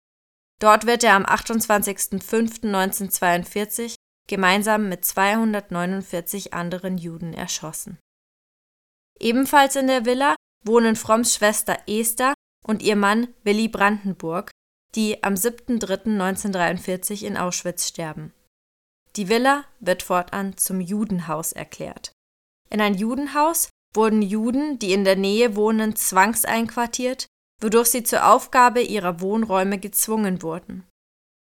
Dort 0.60 0.86
wird 0.86 1.04
er 1.04 1.16
am 1.16 1.26
28.05.1942 1.26 3.96
gemeinsam 4.32 4.88
mit 4.88 5.04
249 5.04 6.54
anderen 6.54 6.98
Juden 6.98 7.34
erschossen. 7.34 8.00
Ebenfalls 9.20 9.76
in 9.76 9.88
der 9.88 10.06
Villa 10.06 10.36
wohnen 10.66 10.96
Fromms 10.96 11.36
Schwester 11.36 11.78
Esther 11.86 12.34
und 12.66 12.82
ihr 12.82 12.96
Mann 12.96 13.28
Willy 13.44 13.68
Brandenburg, 13.68 14.50
die 14.96 15.22
am 15.22 15.34
7.3.1943 15.34 17.26
in 17.26 17.36
Auschwitz 17.36 17.90
sterben. 17.90 18.34
Die 19.18 19.28
Villa 19.28 19.66
wird 19.82 20.02
fortan 20.02 20.56
zum 20.56 20.80
Judenhaus 20.80 21.52
erklärt. 21.52 22.14
In 22.70 22.80
ein 22.80 22.96
Judenhaus 22.96 23.68
wurden 23.94 24.22
Juden, 24.22 24.80
die 24.80 24.94
in 24.94 25.04
der 25.04 25.18
Nähe 25.18 25.58
wohnen, 25.58 25.98
zwangseinquartiert, 25.98 27.26
wodurch 27.62 27.90
sie 27.90 28.04
zur 28.04 28.32
Aufgabe 28.32 28.82
ihrer 28.82 29.20
Wohnräume 29.20 29.78
gezwungen 29.78 30.42
wurden. 30.42 30.88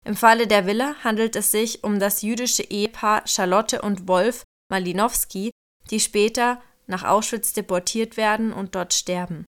Im 0.05 0.17
Falle 0.17 0.47
der 0.47 0.67
Villa 0.67 0.95
handelt 1.05 1.37
es 1.37 1.51
sich 1.51 1.85
um 1.85 1.99
das 2.01 2.23
jüdische 2.23 2.63
Ehepaar 2.63 3.27
Charlotte 3.27 3.83
und 3.83 4.09
Wolf 4.09 4.45
Malinowski, 4.71 5.51
die 5.91 6.01
später 6.01 6.63
nach 6.87 7.05
Auschwitz 7.05 7.53
deportiert 7.53 8.17
werden 8.17 8.53
und 8.53 8.75
dort 8.75 8.95
sterben, 8.95 9.45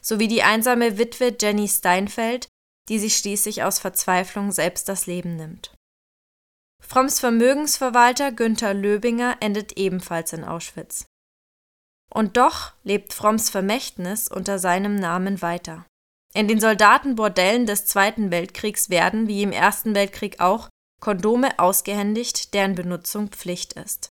sowie 0.00 0.28
die 0.28 0.42
einsame 0.42 0.98
Witwe 0.98 1.36
Jenny 1.40 1.68
Steinfeld, 1.68 2.48
die 2.88 2.98
sich 2.98 3.16
schließlich 3.16 3.62
aus 3.62 3.78
Verzweiflung 3.78 4.52
selbst 4.52 4.88
das 4.88 5.06
Leben 5.06 5.36
nimmt. 5.36 5.74
Fromms 6.80 7.20
Vermögensverwalter 7.20 8.32
Günther 8.32 8.74
Löbinger 8.74 9.36
endet 9.40 9.78
ebenfalls 9.78 10.32
in 10.32 10.44
Auschwitz. 10.44 11.06
Und 12.12 12.36
doch 12.36 12.72
lebt 12.82 13.12
Fromms 13.12 13.48
Vermächtnis 13.48 14.28
unter 14.28 14.58
seinem 14.58 14.96
Namen 14.96 15.40
weiter. 15.40 15.86
In 16.34 16.48
den 16.48 16.60
Soldatenbordellen 16.60 17.66
des 17.66 17.84
Zweiten 17.84 18.30
Weltkriegs 18.30 18.88
werden, 18.88 19.28
wie 19.28 19.42
im 19.42 19.52
Ersten 19.52 19.94
Weltkrieg 19.94 20.40
auch, 20.40 20.68
Kondome 21.00 21.58
ausgehändigt, 21.58 22.54
deren 22.54 22.74
Benutzung 22.74 23.28
Pflicht 23.28 23.74
ist. 23.74 24.08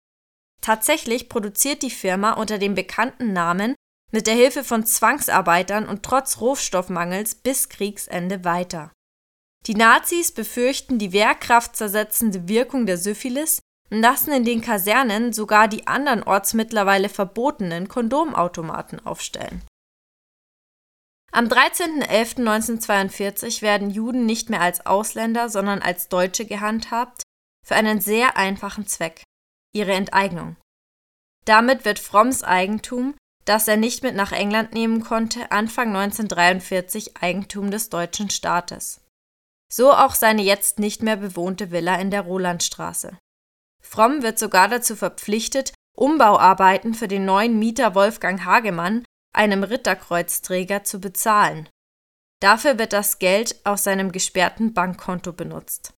Tatsächlich 0.60 1.28
produziert 1.28 1.82
die 1.82 1.90
Firma 1.90 2.32
unter 2.32 2.58
dem 2.58 2.74
bekannten 2.74 3.32
Namen 3.32 3.74
mit 4.12 4.26
der 4.26 4.34
Hilfe 4.34 4.64
von 4.64 4.84
Zwangsarbeitern 4.84 5.88
und 5.88 6.02
trotz 6.02 6.40
Rohstoffmangels 6.40 7.36
bis 7.36 7.68
Kriegsende 7.68 8.44
weiter. 8.44 8.90
Die 9.66 9.74
Nazis 9.74 10.32
befürchten 10.32 10.98
die 10.98 11.12
wehrkraftzersetzende 11.12 12.48
Wirkung 12.48 12.86
der 12.86 12.98
Syphilis 12.98 13.60
und 13.90 14.00
lassen 14.00 14.32
in 14.32 14.44
den 14.44 14.60
Kasernen 14.60 15.32
sogar 15.32 15.68
die 15.68 15.86
andernorts 15.86 16.54
mittlerweile 16.54 17.08
verbotenen 17.08 17.88
Kondomautomaten 17.88 19.04
aufstellen. 19.06 19.62
Am 21.32 21.46
13.11.1942 21.46 23.62
werden 23.62 23.90
Juden 23.90 24.26
nicht 24.26 24.50
mehr 24.50 24.60
als 24.60 24.84
Ausländer, 24.84 25.48
sondern 25.48 25.80
als 25.80 26.08
Deutsche 26.08 26.44
gehandhabt, 26.44 27.22
für 27.64 27.76
einen 27.76 28.00
sehr 28.00 28.36
einfachen 28.36 28.88
Zweck 28.88 29.22
ihre 29.72 29.92
Enteignung. 29.92 30.56
Damit 31.44 31.84
wird 31.84 32.00
Fromms 32.00 32.42
Eigentum, 32.42 33.14
das 33.44 33.68
er 33.68 33.76
nicht 33.76 34.02
mit 34.02 34.16
nach 34.16 34.32
England 34.32 34.74
nehmen 34.74 35.02
konnte, 35.02 35.52
Anfang 35.52 35.88
1943 35.88 37.18
Eigentum 37.18 37.70
des 37.70 37.90
deutschen 37.90 38.30
Staates. 38.30 39.00
So 39.72 39.92
auch 39.92 40.16
seine 40.16 40.42
jetzt 40.42 40.80
nicht 40.80 41.02
mehr 41.02 41.16
bewohnte 41.16 41.70
Villa 41.70 41.94
in 41.96 42.10
der 42.10 42.22
Rolandstraße. 42.22 43.16
Fromm 43.80 44.22
wird 44.22 44.38
sogar 44.38 44.68
dazu 44.68 44.96
verpflichtet, 44.96 45.72
Umbauarbeiten 45.96 46.94
für 46.94 47.08
den 47.08 47.24
neuen 47.24 47.58
Mieter 47.58 47.94
Wolfgang 47.94 48.44
Hagemann 48.44 49.04
einem 49.32 49.62
Ritterkreuzträger 49.62 50.84
zu 50.84 51.00
bezahlen. 51.00 51.68
Dafür 52.40 52.78
wird 52.78 52.92
das 52.92 53.18
Geld 53.18 53.60
aus 53.64 53.84
seinem 53.84 54.12
gesperrten 54.12 54.72
Bankkonto 54.72 55.32
benutzt. 55.32 55.92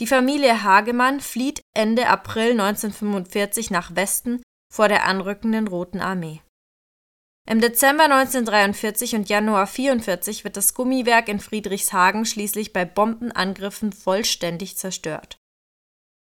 Die 0.00 0.06
Familie 0.06 0.62
Hagemann 0.62 1.20
flieht 1.20 1.60
Ende 1.74 2.08
April 2.08 2.52
1945 2.52 3.70
nach 3.70 3.94
Westen 3.94 4.42
vor 4.72 4.88
der 4.88 5.04
anrückenden 5.04 5.66
Roten 5.68 6.00
Armee. 6.00 6.40
Im 7.48 7.60
Dezember 7.60 8.04
1943 8.04 9.14
und 9.14 9.28
Januar 9.28 9.62
1944 9.62 10.44
wird 10.44 10.56
das 10.56 10.74
Gummiwerk 10.74 11.28
in 11.28 11.40
Friedrichshagen 11.40 12.26
schließlich 12.26 12.74
bei 12.74 12.84
Bombenangriffen 12.84 13.92
vollständig 13.92 14.76
zerstört. 14.76 15.38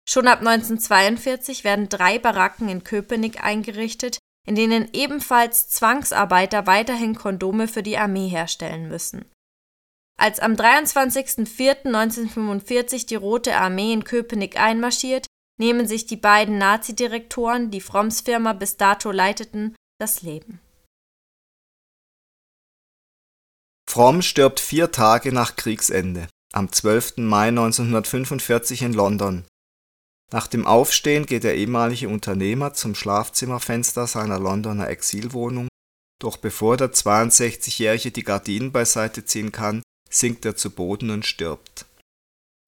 Schon 0.06 0.28
ab 0.28 0.40
1942 0.40 1.64
werden 1.64 1.88
drei 1.88 2.18
Baracken 2.18 2.68
in 2.68 2.84
Köpenick 2.84 3.42
eingerichtet, 3.42 4.18
in 4.46 4.54
denen 4.54 4.88
ebenfalls 4.92 5.68
Zwangsarbeiter 5.68 6.66
weiterhin 6.66 7.14
Kondome 7.14 7.68
für 7.68 7.82
die 7.82 7.98
Armee 7.98 8.28
herstellen 8.28 8.88
müssen. 8.88 9.24
Als 10.16 10.38
am 10.38 10.52
23.04.1945 10.52 13.06
die 13.06 13.16
Rote 13.16 13.56
Armee 13.56 13.92
in 13.92 14.04
Köpenick 14.04 14.56
einmarschiert, 14.58 15.26
nehmen 15.58 15.88
sich 15.88 16.06
die 16.06 16.16
beiden 16.16 16.58
Nazi-Direktoren, 16.58 17.70
die 17.70 17.80
Fromms 17.80 18.20
Firma 18.20 18.52
bis 18.52 18.76
dato 18.76 19.10
leiteten, 19.10 19.74
das 19.98 20.22
Leben. 20.22 20.60
Fromm 23.88 24.22
stirbt 24.22 24.60
vier 24.60 24.90
Tage 24.90 25.32
nach 25.32 25.56
Kriegsende, 25.56 26.28
am 26.52 26.72
12. 26.72 27.18
Mai 27.18 27.48
1945 27.48 28.82
in 28.82 28.92
London. 28.92 29.46
Nach 30.32 30.46
dem 30.46 30.66
Aufstehen 30.66 31.26
geht 31.26 31.44
der 31.44 31.56
ehemalige 31.56 32.08
Unternehmer 32.08 32.74
zum 32.74 32.94
Schlafzimmerfenster 32.94 34.06
seiner 34.06 34.38
Londoner 34.38 34.88
Exilwohnung, 34.88 35.68
doch 36.20 36.36
bevor 36.36 36.76
der 36.76 36.92
62-Jährige 36.92 38.10
die 38.10 38.24
Gardinen 38.24 38.72
beiseite 38.72 39.24
ziehen 39.24 39.52
kann, 39.52 39.82
sinkt 40.10 40.44
er 40.44 40.56
zu 40.56 40.70
Boden 40.70 41.10
und 41.10 41.26
stirbt. 41.26 41.86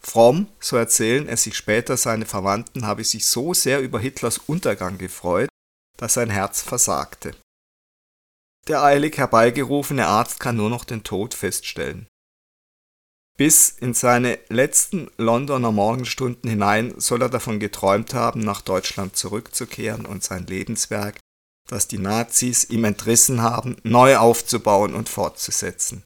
Fromm, 0.03 0.49
so 0.61 0.77
erzählen 0.77 1.27
es 1.29 1.43
sich 1.43 1.57
später 1.57 1.97
seine 1.97 2.27
Verwandten, 2.27 2.87
habe 2.87 3.03
sich 3.03 3.27
so 3.27 3.55
sehr 3.55 3.81
über 3.81 3.99
Hitlers 3.99 4.39
Untergang 4.39 4.99
gefreut, 4.99 5.49
dass 5.97 6.15
sein 6.15 6.31
Herz 6.31 6.63
versagte. 6.63 7.35
Der 8.69 8.83
eilig 8.83 9.19
herbeigerufene 9.19 10.07
Arzt 10.07 10.41
kann 10.41 10.57
nur 10.57 10.71
noch 10.71 10.85
den 10.85 11.03
Tod 11.03 11.35
feststellen. 11.35 12.07
Bis 13.37 13.69
in 13.69 13.93
seine 13.93 14.39
letzten 14.49 15.11
Londoner 15.19 15.71
Morgenstunden 15.71 16.49
hinein 16.49 16.95
soll 16.97 17.21
er 17.21 17.29
davon 17.29 17.61
geträumt 17.61 18.15
haben, 18.15 18.41
nach 18.41 18.63
Deutschland 18.63 19.15
zurückzukehren 19.15 20.07
und 20.07 20.25
sein 20.25 20.47
Lebenswerk, 20.47 21.19
das 21.69 21.87
die 21.87 21.99
Nazis 21.99 22.65
ihm 22.65 22.85
entrissen 22.85 23.43
haben, 23.43 23.77
neu 23.83 24.17
aufzubauen 24.17 24.95
und 24.95 25.11
fortzusetzen. 25.11 26.03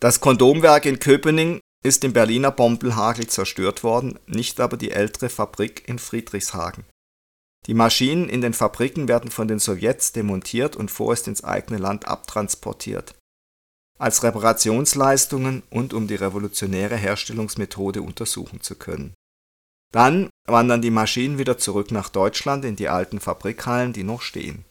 Das 0.00 0.18
Kondomwerk 0.20 0.84
in 0.86 0.98
Köpenick 0.98 1.60
ist 1.84 2.02
im 2.02 2.12
Berliner 2.12 2.50
Bombelhagel 2.50 3.28
zerstört 3.28 3.84
worden, 3.84 4.18
nicht 4.26 4.58
aber 4.58 4.76
die 4.76 4.90
ältere 4.90 5.28
Fabrik 5.28 5.88
in 5.88 6.00
Friedrichshagen. 6.00 6.84
Die 7.66 7.74
Maschinen 7.74 8.28
in 8.28 8.40
den 8.40 8.54
Fabriken 8.54 9.06
werden 9.06 9.30
von 9.30 9.46
den 9.46 9.60
Sowjets 9.60 10.10
demontiert 10.12 10.74
und 10.74 10.90
vorerst 10.90 11.28
ins 11.28 11.44
eigene 11.44 11.78
Land 11.78 12.08
abtransportiert 12.08 13.14
als 13.98 14.22
Reparationsleistungen 14.22 15.62
und 15.70 15.92
um 15.92 16.06
die 16.06 16.14
revolutionäre 16.14 16.96
Herstellungsmethode 16.96 18.00
untersuchen 18.00 18.60
zu 18.60 18.76
können. 18.76 19.14
Dann 19.92 20.30
wandern 20.46 20.82
die 20.82 20.90
Maschinen 20.90 21.38
wieder 21.38 21.58
zurück 21.58 21.90
nach 21.90 22.08
Deutschland 22.08 22.64
in 22.64 22.76
die 22.76 22.88
alten 22.88 23.20
Fabrikhallen, 23.20 23.92
die 23.92 24.04
noch 24.04 24.22
stehen. 24.22 24.64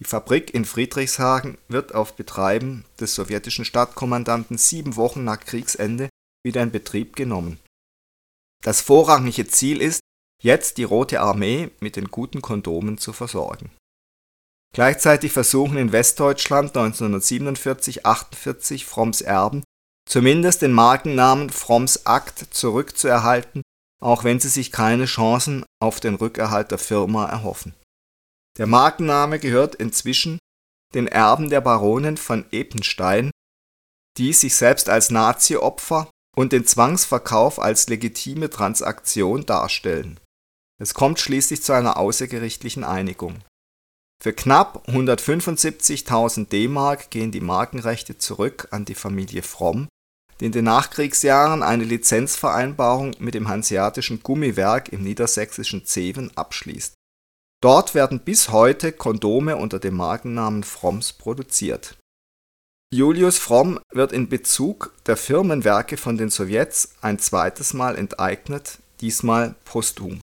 Die 0.00 0.04
Fabrik 0.04 0.52
in 0.54 0.64
Friedrichshagen 0.64 1.58
wird 1.68 1.94
auf 1.94 2.16
Betreiben 2.16 2.84
des 2.98 3.14
sowjetischen 3.14 3.64
Stadtkommandanten 3.64 4.58
sieben 4.58 4.96
Wochen 4.96 5.22
nach 5.22 5.40
Kriegsende 5.40 6.08
wieder 6.44 6.62
in 6.62 6.72
Betrieb 6.72 7.16
genommen. 7.16 7.60
Das 8.62 8.80
vorrangige 8.80 9.46
Ziel 9.46 9.80
ist, 9.80 10.00
jetzt 10.42 10.78
die 10.78 10.84
Rote 10.84 11.20
Armee 11.20 11.70
mit 11.80 11.96
den 11.96 12.10
guten 12.10 12.42
Kondomen 12.42 12.98
zu 12.98 13.12
versorgen 13.12 13.70
Gleichzeitig 14.74 15.30
versuchen 15.30 15.76
in 15.76 15.92
Westdeutschland 15.92 16.76
1947 16.76 18.04
48 18.04 18.84
Fromms 18.84 19.20
Erben 19.20 19.62
zumindest 20.04 20.62
den 20.62 20.72
Markennamen 20.72 21.48
Fromms 21.50 22.06
Akt 22.06 22.48
zurückzuerhalten, 22.50 23.62
auch 24.02 24.24
wenn 24.24 24.40
sie 24.40 24.48
sich 24.48 24.72
keine 24.72 25.06
Chancen 25.06 25.64
auf 25.80 26.00
den 26.00 26.16
Rückerhalt 26.16 26.72
der 26.72 26.78
Firma 26.78 27.26
erhoffen. 27.26 27.74
Der 28.58 28.66
Markenname 28.66 29.38
gehört 29.38 29.76
inzwischen 29.76 30.38
den 30.92 31.06
Erben 31.06 31.50
der 31.50 31.60
Baronin 31.60 32.16
von 32.16 32.44
Epenstein, 32.50 33.30
die 34.18 34.32
sich 34.32 34.56
selbst 34.56 34.88
als 34.88 35.10
Nazi-Opfer 35.10 36.10
und 36.36 36.52
den 36.52 36.66
Zwangsverkauf 36.66 37.60
als 37.60 37.88
legitime 37.88 38.50
Transaktion 38.50 39.46
darstellen. 39.46 40.18
Es 40.80 40.94
kommt 40.94 41.20
schließlich 41.20 41.62
zu 41.62 41.72
einer 41.72 41.96
außergerichtlichen 41.96 42.82
Einigung 42.82 43.38
für 44.24 44.32
knapp 44.32 44.88
175.000 44.88 46.48
D-Mark 46.48 47.10
gehen 47.10 47.30
die 47.30 47.42
Markenrechte 47.42 48.16
zurück 48.16 48.68
an 48.70 48.86
die 48.86 48.94
Familie 48.94 49.42
Fromm, 49.42 49.86
die 50.40 50.46
in 50.46 50.52
den 50.52 50.64
Nachkriegsjahren 50.64 51.62
eine 51.62 51.84
Lizenzvereinbarung 51.84 53.16
mit 53.18 53.34
dem 53.34 53.48
Hanseatischen 53.48 54.22
Gummiwerk 54.22 54.88
im 54.88 55.02
niedersächsischen 55.02 55.84
Zeven 55.84 56.34
abschließt. 56.38 56.94
Dort 57.62 57.94
werden 57.94 58.18
bis 58.18 58.48
heute 58.48 58.92
Kondome 58.92 59.58
unter 59.58 59.78
dem 59.78 59.96
Markennamen 59.96 60.64
Fromms 60.64 61.12
produziert. 61.12 61.98
Julius 62.94 63.36
Fromm 63.36 63.78
wird 63.92 64.12
in 64.12 64.30
Bezug 64.30 64.94
der 65.04 65.18
Firmenwerke 65.18 65.98
von 65.98 66.16
den 66.16 66.30
Sowjets 66.30 66.94
ein 67.02 67.18
zweites 67.18 67.74
Mal 67.74 67.98
enteignet, 67.98 68.78
diesmal 69.02 69.54
posthum. 69.66 70.18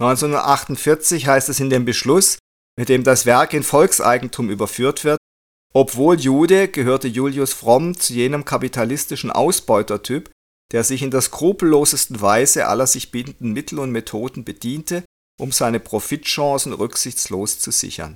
1948 0.00 1.26
heißt 1.26 1.50
es 1.50 1.60
in 1.60 1.68
dem 1.68 1.84
Beschluss 1.84 2.38
mit 2.78 2.88
dem 2.88 3.04
das 3.04 3.26
Werk 3.26 3.52
in 3.54 3.62
Volkseigentum 3.62 4.50
überführt 4.50 5.04
wird 5.04 5.18
Obwohl 5.74 6.18
Jude 6.20 6.68
gehörte 6.68 7.08
Julius 7.08 7.52
Fromm 7.52 7.98
zu 7.98 8.12
jenem 8.12 8.44
kapitalistischen 8.44 9.30
Ausbeutertyp, 9.30 10.30
der 10.72 10.84
sich 10.84 11.02
in 11.02 11.10
der 11.10 11.20
skrupellosesten 11.20 12.20
Weise 12.20 12.66
aller 12.66 12.86
sich 12.86 13.10
bietenden 13.10 13.52
Mittel 13.52 13.78
und 13.78 13.92
Methoden 13.92 14.44
bediente, 14.44 15.04
um 15.38 15.52
seine 15.52 15.80
Profitchancen 15.80 16.72
rücksichtslos 16.72 17.58
zu 17.58 17.70
sichern. 17.70 18.14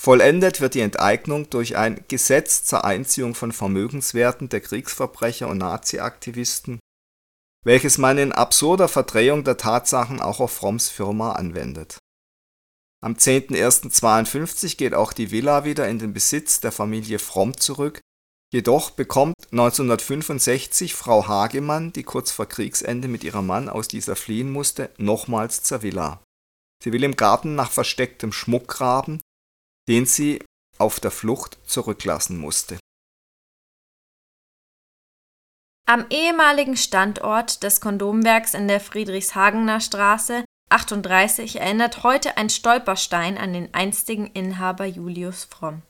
Vollendet 0.00 0.60
wird 0.60 0.74
die 0.74 0.80
Enteignung 0.80 1.50
durch 1.50 1.76
ein 1.76 2.04
Gesetz 2.08 2.64
zur 2.64 2.84
Einziehung 2.84 3.34
von 3.34 3.52
Vermögenswerten 3.52 4.48
der 4.48 4.60
Kriegsverbrecher 4.60 5.48
und 5.48 5.58
Nazi-Aktivisten, 5.58 6.78
welches 7.64 7.98
man 7.98 8.16
in 8.16 8.32
absurder 8.32 8.88
Verdrehung 8.88 9.42
der 9.44 9.56
Tatsachen 9.56 10.20
auch 10.20 10.40
auf 10.40 10.52
Fromms 10.52 10.88
Firma 10.88 11.32
anwendet. 11.32 11.98
Am 13.00 13.14
10.01.52 13.14 14.76
geht 14.76 14.94
auch 14.94 15.12
die 15.12 15.30
Villa 15.30 15.64
wieder 15.64 15.88
in 15.88 16.00
den 16.00 16.12
Besitz 16.12 16.60
der 16.60 16.72
Familie 16.72 17.20
Fromm 17.20 17.56
zurück, 17.56 18.00
jedoch 18.52 18.90
bekommt 18.90 19.36
1965 19.52 20.94
Frau 20.94 21.28
Hagemann, 21.28 21.92
die 21.92 22.02
kurz 22.02 22.32
vor 22.32 22.46
Kriegsende 22.46 23.06
mit 23.06 23.22
ihrem 23.22 23.46
Mann 23.46 23.68
aus 23.68 23.86
dieser 23.86 24.16
fliehen 24.16 24.50
musste, 24.50 24.90
nochmals 24.98 25.62
zur 25.62 25.82
Villa. 25.82 26.22
Sie 26.82 26.92
will 26.92 27.04
im 27.04 27.14
Garten 27.14 27.54
nach 27.54 27.70
verstecktem 27.70 28.32
Schmuck 28.32 28.66
graben, 28.66 29.20
den 29.88 30.04
sie 30.04 30.42
auf 30.78 30.98
der 30.98 31.10
Flucht 31.12 31.58
zurücklassen 31.66 32.38
musste. 32.38 32.78
Am 35.86 36.04
ehemaligen 36.10 36.76
Standort 36.76 37.62
des 37.62 37.80
Kondomwerks 37.80 38.54
in 38.54 38.68
der 38.68 38.80
Friedrichshagener 38.80 39.80
Straße 39.80 40.44
38 40.70 41.60
erinnert 41.60 42.02
heute 42.02 42.36
ein 42.36 42.50
Stolperstein 42.50 43.38
an 43.38 43.52
den 43.52 43.72
einstigen 43.72 44.26
Inhaber 44.26 44.84
Julius 44.84 45.44
Fromm. 45.44 45.82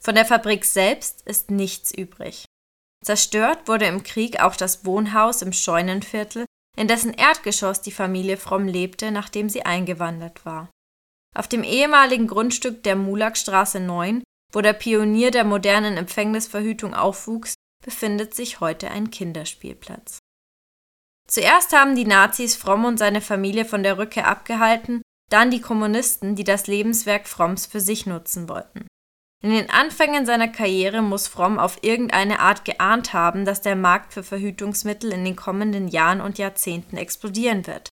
Von 0.00 0.14
der 0.14 0.24
Fabrik 0.24 0.64
selbst 0.64 1.22
ist 1.22 1.50
nichts 1.50 1.92
übrig. 1.92 2.46
Zerstört 3.04 3.68
wurde 3.68 3.86
im 3.86 4.02
Krieg 4.02 4.40
auch 4.40 4.56
das 4.56 4.84
Wohnhaus 4.84 5.42
im 5.42 5.52
Scheunenviertel, 5.52 6.46
in 6.76 6.88
dessen 6.88 7.12
Erdgeschoss 7.12 7.80
die 7.82 7.92
Familie 7.92 8.36
Fromm 8.36 8.66
lebte, 8.66 9.10
nachdem 9.10 9.48
sie 9.48 9.64
eingewandert 9.64 10.44
war. 10.44 10.70
Auf 11.34 11.48
dem 11.48 11.62
ehemaligen 11.62 12.26
Grundstück 12.26 12.82
der 12.82 12.96
Mulakstraße 12.96 13.80
9, 13.80 14.22
wo 14.52 14.60
der 14.60 14.72
Pionier 14.72 15.30
der 15.30 15.44
modernen 15.44 15.96
Empfängnisverhütung 15.96 16.94
aufwuchs, 16.94 17.54
befindet 17.84 18.34
sich 18.34 18.60
heute 18.60 18.90
ein 18.90 19.10
Kinderspielplatz. 19.10 20.18
Zuerst 21.26 21.72
haben 21.72 21.96
die 21.96 22.04
Nazis 22.04 22.54
Fromm 22.56 22.84
und 22.84 22.98
seine 22.98 23.20
Familie 23.20 23.64
von 23.64 23.82
der 23.82 23.98
Rückkehr 23.98 24.28
abgehalten, 24.28 25.02
dann 25.30 25.50
die 25.50 25.60
Kommunisten, 25.60 26.36
die 26.36 26.44
das 26.44 26.66
Lebenswerk 26.66 27.26
Fromms 27.26 27.66
für 27.66 27.80
sich 27.80 28.06
nutzen 28.06 28.48
wollten. 28.48 28.86
In 29.42 29.50
den 29.50 29.68
Anfängen 29.70 30.24
seiner 30.24 30.48
Karriere 30.48 31.02
muss 31.02 31.28
Fromm 31.28 31.58
auf 31.58 31.82
irgendeine 31.82 32.40
Art 32.40 32.64
geahnt 32.64 33.12
haben, 33.12 33.44
dass 33.44 33.60
der 33.60 33.76
Markt 33.76 34.12
für 34.12 34.22
Verhütungsmittel 34.22 35.12
in 35.12 35.24
den 35.24 35.36
kommenden 35.36 35.88
Jahren 35.88 36.20
und 36.20 36.38
Jahrzehnten 36.38 36.96
explodieren 36.96 37.66
wird. 37.66 37.88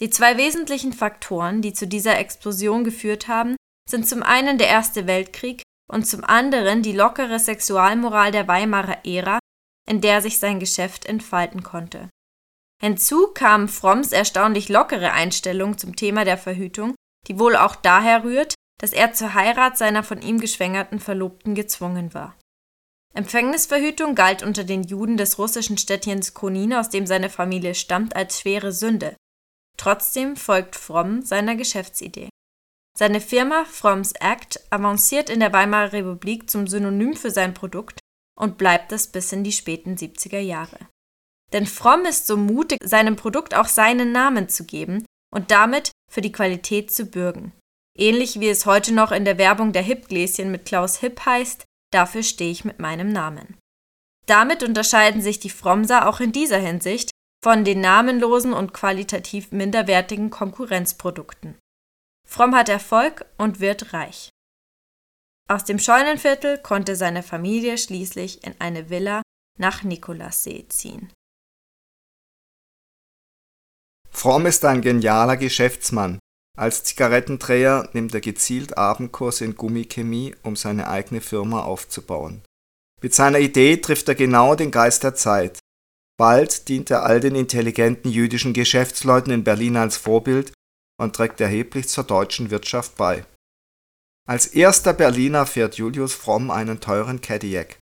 Die 0.00 0.10
zwei 0.10 0.36
wesentlichen 0.36 0.92
Faktoren, 0.92 1.62
die 1.62 1.72
zu 1.72 1.86
dieser 1.86 2.18
Explosion 2.18 2.84
geführt 2.84 3.28
haben, 3.28 3.54
sind 3.88 4.08
zum 4.08 4.22
einen 4.22 4.58
der 4.58 4.68
Erste 4.68 5.06
Weltkrieg 5.06 5.62
und 5.90 6.06
zum 6.06 6.24
anderen 6.24 6.82
die 6.82 6.92
lockere 6.92 7.38
Sexualmoral 7.38 8.32
der 8.32 8.48
Weimarer 8.48 9.04
Ära, 9.04 9.38
in 9.88 10.00
der 10.00 10.22
sich 10.22 10.38
sein 10.38 10.58
Geschäft 10.58 11.06
entfalten 11.06 11.62
konnte. 11.62 12.08
Hinzu 12.82 13.28
kam 13.28 13.68
Fromms 13.68 14.12
erstaunlich 14.12 14.68
lockere 14.68 15.12
Einstellung 15.12 15.78
zum 15.78 15.94
Thema 15.94 16.24
der 16.24 16.38
Verhütung, 16.38 16.94
die 17.28 17.38
wohl 17.38 17.56
auch 17.56 17.76
daher 17.76 18.24
rührt, 18.24 18.54
dass 18.80 18.92
er 18.92 19.12
zur 19.12 19.34
Heirat 19.34 19.78
seiner 19.78 20.02
von 20.02 20.20
ihm 20.20 20.40
geschwängerten 20.40 20.98
Verlobten 20.98 21.54
gezwungen 21.54 22.12
war. 22.14 22.36
Empfängnisverhütung 23.14 24.14
galt 24.14 24.42
unter 24.42 24.64
den 24.64 24.82
Juden 24.82 25.16
des 25.16 25.38
russischen 25.38 25.78
Städtchens 25.78 26.34
Konin, 26.34 26.74
aus 26.74 26.88
dem 26.88 27.06
seine 27.06 27.30
Familie 27.30 27.74
stammt, 27.74 28.16
als 28.16 28.40
schwere 28.40 28.72
Sünde, 28.72 29.14
Trotzdem 29.76 30.36
folgt 30.36 30.76
Fromm 30.76 31.22
seiner 31.22 31.56
Geschäftsidee. 31.56 32.28
Seine 32.96 33.20
Firma 33.20 33.64
Fromms 33.64 34.12
Act 34.12 34.60
avanciert 34.70 35.30
in 35.30 35.40
der 35.40 35.52
Weimarer 35.52 35.92
Republik 35.92 36.50
zum 36.50 36.66
Synonym 36.66 37.16
für 37.16 37.30
sein 37.30 37.54
Produkt 37.54 37.98
und 38.38 38.58
bleibt 38.58 38.92
es 38.92 39.08
bis 39.08 39.32
in 39.32 39.44
die 39.44 39.52
späten 39.52 39.96
70er 39.96 40.38
Jahre. 40.38 40.88
Denn 41.52 41.66
Fromm 41.66 42.04
ist 42.06 42.26
so 42.26 42.36
mutig, 42.36 42.78
seinem 42.82 43.16
Produkt 43.16 43.54
auch 43.54 43.66
seinen 43.66 44.12
Namen 44.12 44.48
zu 44.48 44.64
geben 44.64 45.04
und 45.34 45.50
damit 45.50 45.90
für 46.10 46.20
die 46.20 46.32
Qualität 46.32 46.90
zu 46.90 47.06
bürgen. 47.06 47.52
Ähnlich 47.96 48.40
wie 48.40 48.48
es 48.48 48.64
heute 48.64 48.92
noch 48.92 49.12
in 49.12 49.24
der 49.24 49.38
Werbung 49.38 49.72
der 49.72 49.82
Hip-Gläschen 49.82 50.50
mit 50.50 50.64
Klaus 50.64 50.98
Hipp 50.98 51.26
heißt, 51.26 51.64
dafür 51.92 52.22
stehe 52.22 52.50
ich 52.50 52.64
mit 52.64 52.78
meinem 52.78 53.12
Namen. 53.12 53.58
Damit 54.26 54.62
unterscheiden 54.62 55.20
sich 55.20 55.40
die 55.40 55.50
Frommser 55.50 56.08
auch 56.08 56.20
in 56.20 56.32
dieser 56.32 56.58
Hinsicht 56.58 57.10
von 57.42 57.64
den 57.64 57.80
namenlosen 57.80 58.52
und 58.52 58.72
qualitativ 58.72 59.50
minderwertigen 59.50 60.30
Konkurrenzprodukten. 60.30 61.58
Fromm 62.26 62.54
hat 62.54 62.68
Erfolg 62.68 63.26
und 63.36 63.60
wird 63.60 63.92
reich. 63.92 64.30
Aus 65.50 65.64
dem 65.64 65.78
Scheunenviertel 65.78 66.56
konnte 66.58 66.96
seine 66.96 67.22
Familie 67.22 67.76
schließlich 67.76 68.44
in 68.44 68.54
eine 68.60 68.88
Villa 68.88 69.22
nach 69.58 69.82
Nikolassee 69.82 70.66
ziehen. 70.68 71.12
Fromm 74.12 74.46
ist 74.46 74.64
ein 74.64 74.82
genialer 74.82 75.36
Geschäftsmann. 75.36 76.18
Als 76.56 76.84
Zigarettendreher 76.84 77.88
nimmt 77.92 78.14
er 78.14 78.20
gezielt 78.20 78.76
Abendkurse 78.76 79.44
in 79.44 79.56
Gummichemie, 79.56 80.36
um 80.42 80.54
seine 80.54 80.88
eigene 80.88 81.20
Firma 81.20 81.62
aufzubauen. 81.62 82.42
Mit 83.00 83.14
seiner 83.14 83.40
Idee 83.40 83.78
trifft 83.78 84.08
er 84.08 84.14
genau 84.14 84.54
den 84.54 84.70
Geist 84.70 85.02
der 85.02 85.14
Zeit. 85.14 85.58
Bald 86.18 86.68
dient 86.68 86.90
er 86.90 87.04
all 87.04 87.18
den 87.18 87.34
intelligenten 87.34 88.10
jüdischen 88.10 88.52
Geschäftsleuten 88.52 89.32
in 89.32 89.44
Berlin 89.44 89.76
als 89.76 89.96
Vorbild 89.96 90.52
und 91.00 91.16
trägt 91.16 91.40
erheblich 91.40 91.88
zur 91.88 92.04
deutschen 92.04 92.50
Wirtschaft 92.50 92.96
bei. 92.96 93.24
Als 94.28 94.46
erster 94.46 94.92
Berliner 94.92 95.46
fährt 95.46 95.76
Julius 95.76 96.14
Fromm 96.14 96.50
einen 96.50 96.78
teuren 96.78 97.20
Cadillac. 97.20 97.78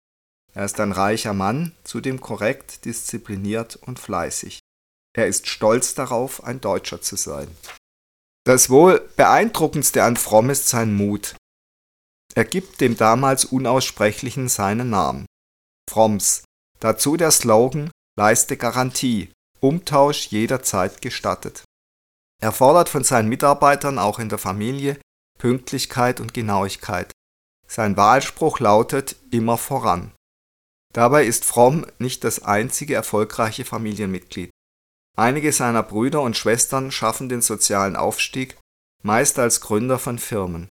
Er 0.55 0.67
ist 0.67 0.79
ein 0.79 0.93
reicher 0.93 1.35
Mann, 1.35 1.75
zudem 1.83 2.21
korrekt, 2.21 2.85
diszipliniert 2.85 3.77
und 3.77 3.99
fleißig. 3.99 4.61
Er 5.19 5.27
ist 5.27 5.49
stolz 5.49 5.95
darauf, 5.95 6.45
ein 6.45 6.61
Deutscher 6.61 7.03
zu 7.03 7.17
sein. 7.17 7.49
Das 8.47 8.71
wohl 8.71 9.01
beeindruckendste 9.17 10.05
an 10.05 10.17
Fromm 10.17 10.49
ist 10.49 10.69
sein 10.69 10.95
Mut. 10.95 11.35
Er 12.37 12.45
gibt 12.45 12.81
dem 12.81 12.97
damals 12.97 13.45
Unaussprechlichen 13.45 14.49
seinen 14.49 14.91
Namen. 14.91 15.27
Fromms. 15.91 16.45
Dazu 16.79 17.17
der 17.17 17.33
Slogan 17.33 17.91
Leiste 18.17 18.57
Garantie, 18.57 19.33
Umtausch 19.59 20.29
jederzeit 20.29 21.03
gestattet. 21.03 21.65
Er 22.41 22.53
fordert 22.53 22.89
von 22.89 23.03
seinen 23.03 23.29
Mitarbeitern 23.29 23.99
auch 23.99 24.21
in 24.21 24.29
der 24.29 24.39
Familie 24.39 25.01
Pünktlichkeit 25.37 26.21
und 26.21 26.33
Genauigkeit. 26.33 27.11
Sein 27.67 27.97
Wahlspruch 27.97 28.61
lautet 28.61 29.17
immer 29.33 29.59
voran. 29.59 30.13
Dabei 30.95 31.25
ist 31.25 31.45
Fromm 31.45 31.87
nicht 31.99 32.23
das 32.23 32.45
einzige 32.45 32.95
erfolgreiche 32.95 33.65
Familienmitglied. 33.65 34.53
Einige 35.19 35.53
seiner 35.53 35.83
Brüder 35.83 36.23
und 36.23 36.37
Schwestern 36.37 36.93
schaffen 36.93 37.29
den 37.29 37.43
sozialen 37.43 37.97
Aufstieg, 37.97 38.57
meist 39.03 39.39
als 39.39 39.61
Gründer 39.61 39.99
von 39.99 40.19
Firmen. 40.19 40.69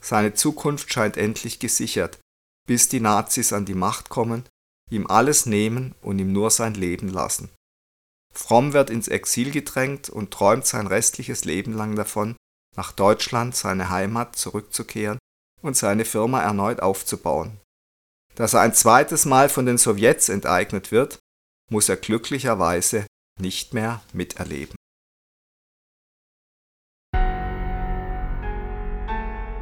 Seine 0.00 0.34
Zukunft 0.34 0.92
scheint 0.92 1.16
endlich 1.16 1.60
gesichert, 1.60 2.18
bis 2.66 2.88
die 2.88 3.00
Nazis 3.00 3.52
an 3.52 3.66
die 3.66 3.74
Macht 3.74 4.08
kommen 4.08 4.44
ihm 4.90 5.06
alles 5.06 5.46
nehmen 5.46 5.94
und 6.02 6.18
ihm 6.18 6.32
nur 6.32 6.50
sein 6.50 6.74
Leben 6.74 7.08
lassen. 7.08 7.50
Fromm 8.34 8.72
wird 8.72 8.90
ins 8.90 9.08
Exil 9.08 9.50
gedrängt 9.50 10.08
und 10.08 10.30
träumt 10.30 10.66
sein 10.66 10.86
restliches 10.86 11.44
Leben 11.44 11.72
lang 11.72 11.96
davon, 11.96 12.36
nach 12.76 12.92
Deutschland, 12.92 13.56
seine 13.56 13.90
Heimat, 13.90 14.36
zurückzukehren 14.36 15.18
und 15.62 15.76
seine 15.76 16.04
Firma 16.04 16.42
erneut 16.42 16.80
aufzubauen. 16.80 17.60
Dass 18.34 18.54
er 18.54 18.60
ein 18.60 18.74
zweites 18.74 19.24
Mal 19.24 19.48
von 19.48 19.66
den 19.66 19.78
Sowjets 19.78 20.28
enteignet 20.28 20.92
wird, 20.92 21.18
muss 21.70 21.88
er 21.88 21.96
glücklicherweise 21.96 23.06
nicht 23.40 23.74
mehr 23.74 24.00
miterleben. 24.12 24.74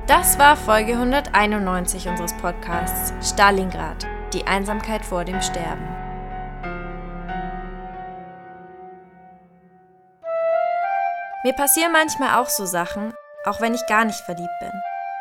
Das 0.07 0.39
war 0.39 0.57
Folge 0.57 0.93
191 0.93 2.09
unseres 2.09 2.33
Podcasts 2.35 3.13
Stalingrad 3.29 4.07
die 4.33 4.47
Einsamkeit 4.47 5.05
vor 5.05 5.25
dem 5.25 5.41
Sterben. 5.41 5.87
Mir 11.45 11.53
passieren 11.53 11.93
manchmal 11.93 12.41
auch 12.41 12.49
so 12.49 12.67
Sachen, 12.67 13.13
auch 13.45 13.61
wenn 13.61 13.75
ich 13.75 13.87
gar 13.87 14.05
nicht 14.05 14.21
verliebt 14.21 14.59
bin. 14.61 14.73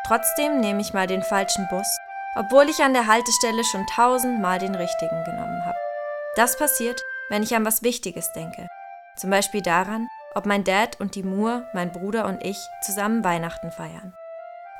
Trotzdem 0.06 0.60
nehme 0.60 0.80
ich 0.80 0.92
mal 0.92 1.06
den 1.06 1.22
falschen 1.22 1.66
Bus, 1.68 1.86
obwohl 2.36 2.68
ich 2.68 2.82
an 2.82 2.92
der 2.92 3.06
Haltestelle 3.06 3.64
schon 3.64 3.86
tausendmal 3.86 4.58
den 4.58 4.74
richtigen 4.74 5.24
genommen 5.24 5.64
habe. 5.64 5.78
Das 6.34 6.56
passiert, 6.56 7.00
wenn 7.28 7.42
ich 7.42 7.54
an 7.54 7.64
was 7.64 7.82
Wichtiges 7.82 8.32
denke. 8.32 8.68
Zum 9.16 9.30
Beispiel 9.30 9.62
daran, 9.62 10.08
ob 10.34 10.46
mein 10.46 10.64
Dad 10.64 11.00
und 11.00 11.14
die 11.14 11.22
Mur, 11.22 11.66
mein 11.72 11.92
Bruder 11.92 12.26
und 12.26 12.44
ich 12.44 12.58
zusammen 12.82 13.24
Weihnachten 13.24 13.70
feiern. 13.70 14.14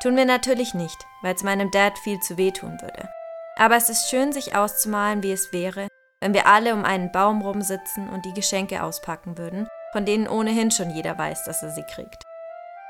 Tun 0.03 0.17
wir 0.17 0.27
natürlich 0.27 0.75
nicht, 0.75 1.07
weil 1.23 1.35
es 1.35 1.43
meinem 1.43 1.71
Dad 1.71 1.99
viel 1.99 2.21
zu 2.21 2.37
wehtun 2.37 2.81
würde. 2.83 3.09
Aber 3.57 3.77
es 3.77 3.89
ist 3.89 4.11
schön, 4.11 4.33
sich 4.33 4.55
auszumalen, 4.55 5.23
wie 5.23 5.33
es 5.33 5.53
wäre, 5.53 5.89
wenn 6.21 6.35
wir 6.35 6.47
alle 6.47 6.75
um 6.75 6.85
einen 6.85 7.11
Baum 7.11 7.41
rumsitzen 7.41 8.09
und 8.11 8.25
die 8.27 8.35
Geschenke 8.35 8.83
auspacken 8.83 9.39
würden, 9.39 9.67
von 9.93 10.05
denen 10.05 10.29
ohnehin 10.29 10.71
schon 10.71 10.91
jeder 10.91 11.17
weiß, 11.17 11.45
dass 11.45 11.63
er 11.63 11.71
sie 11.71 11.85
kriegt. 11.85 12.23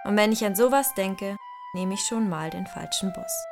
Und 0.05 0.17
wenn 0.17 0.33
ich 0.33 0.45
an 0.45 0.57
sowas 0.57 0.95
denke, 0.95 1.37
nehme 1.75 1.95
ich 1.95 2.01
schon 2.01 2.29
mal 2.29 2.51
den 2.51 2.67
falschen 2.67 3.13
Bus. 3.13 3.47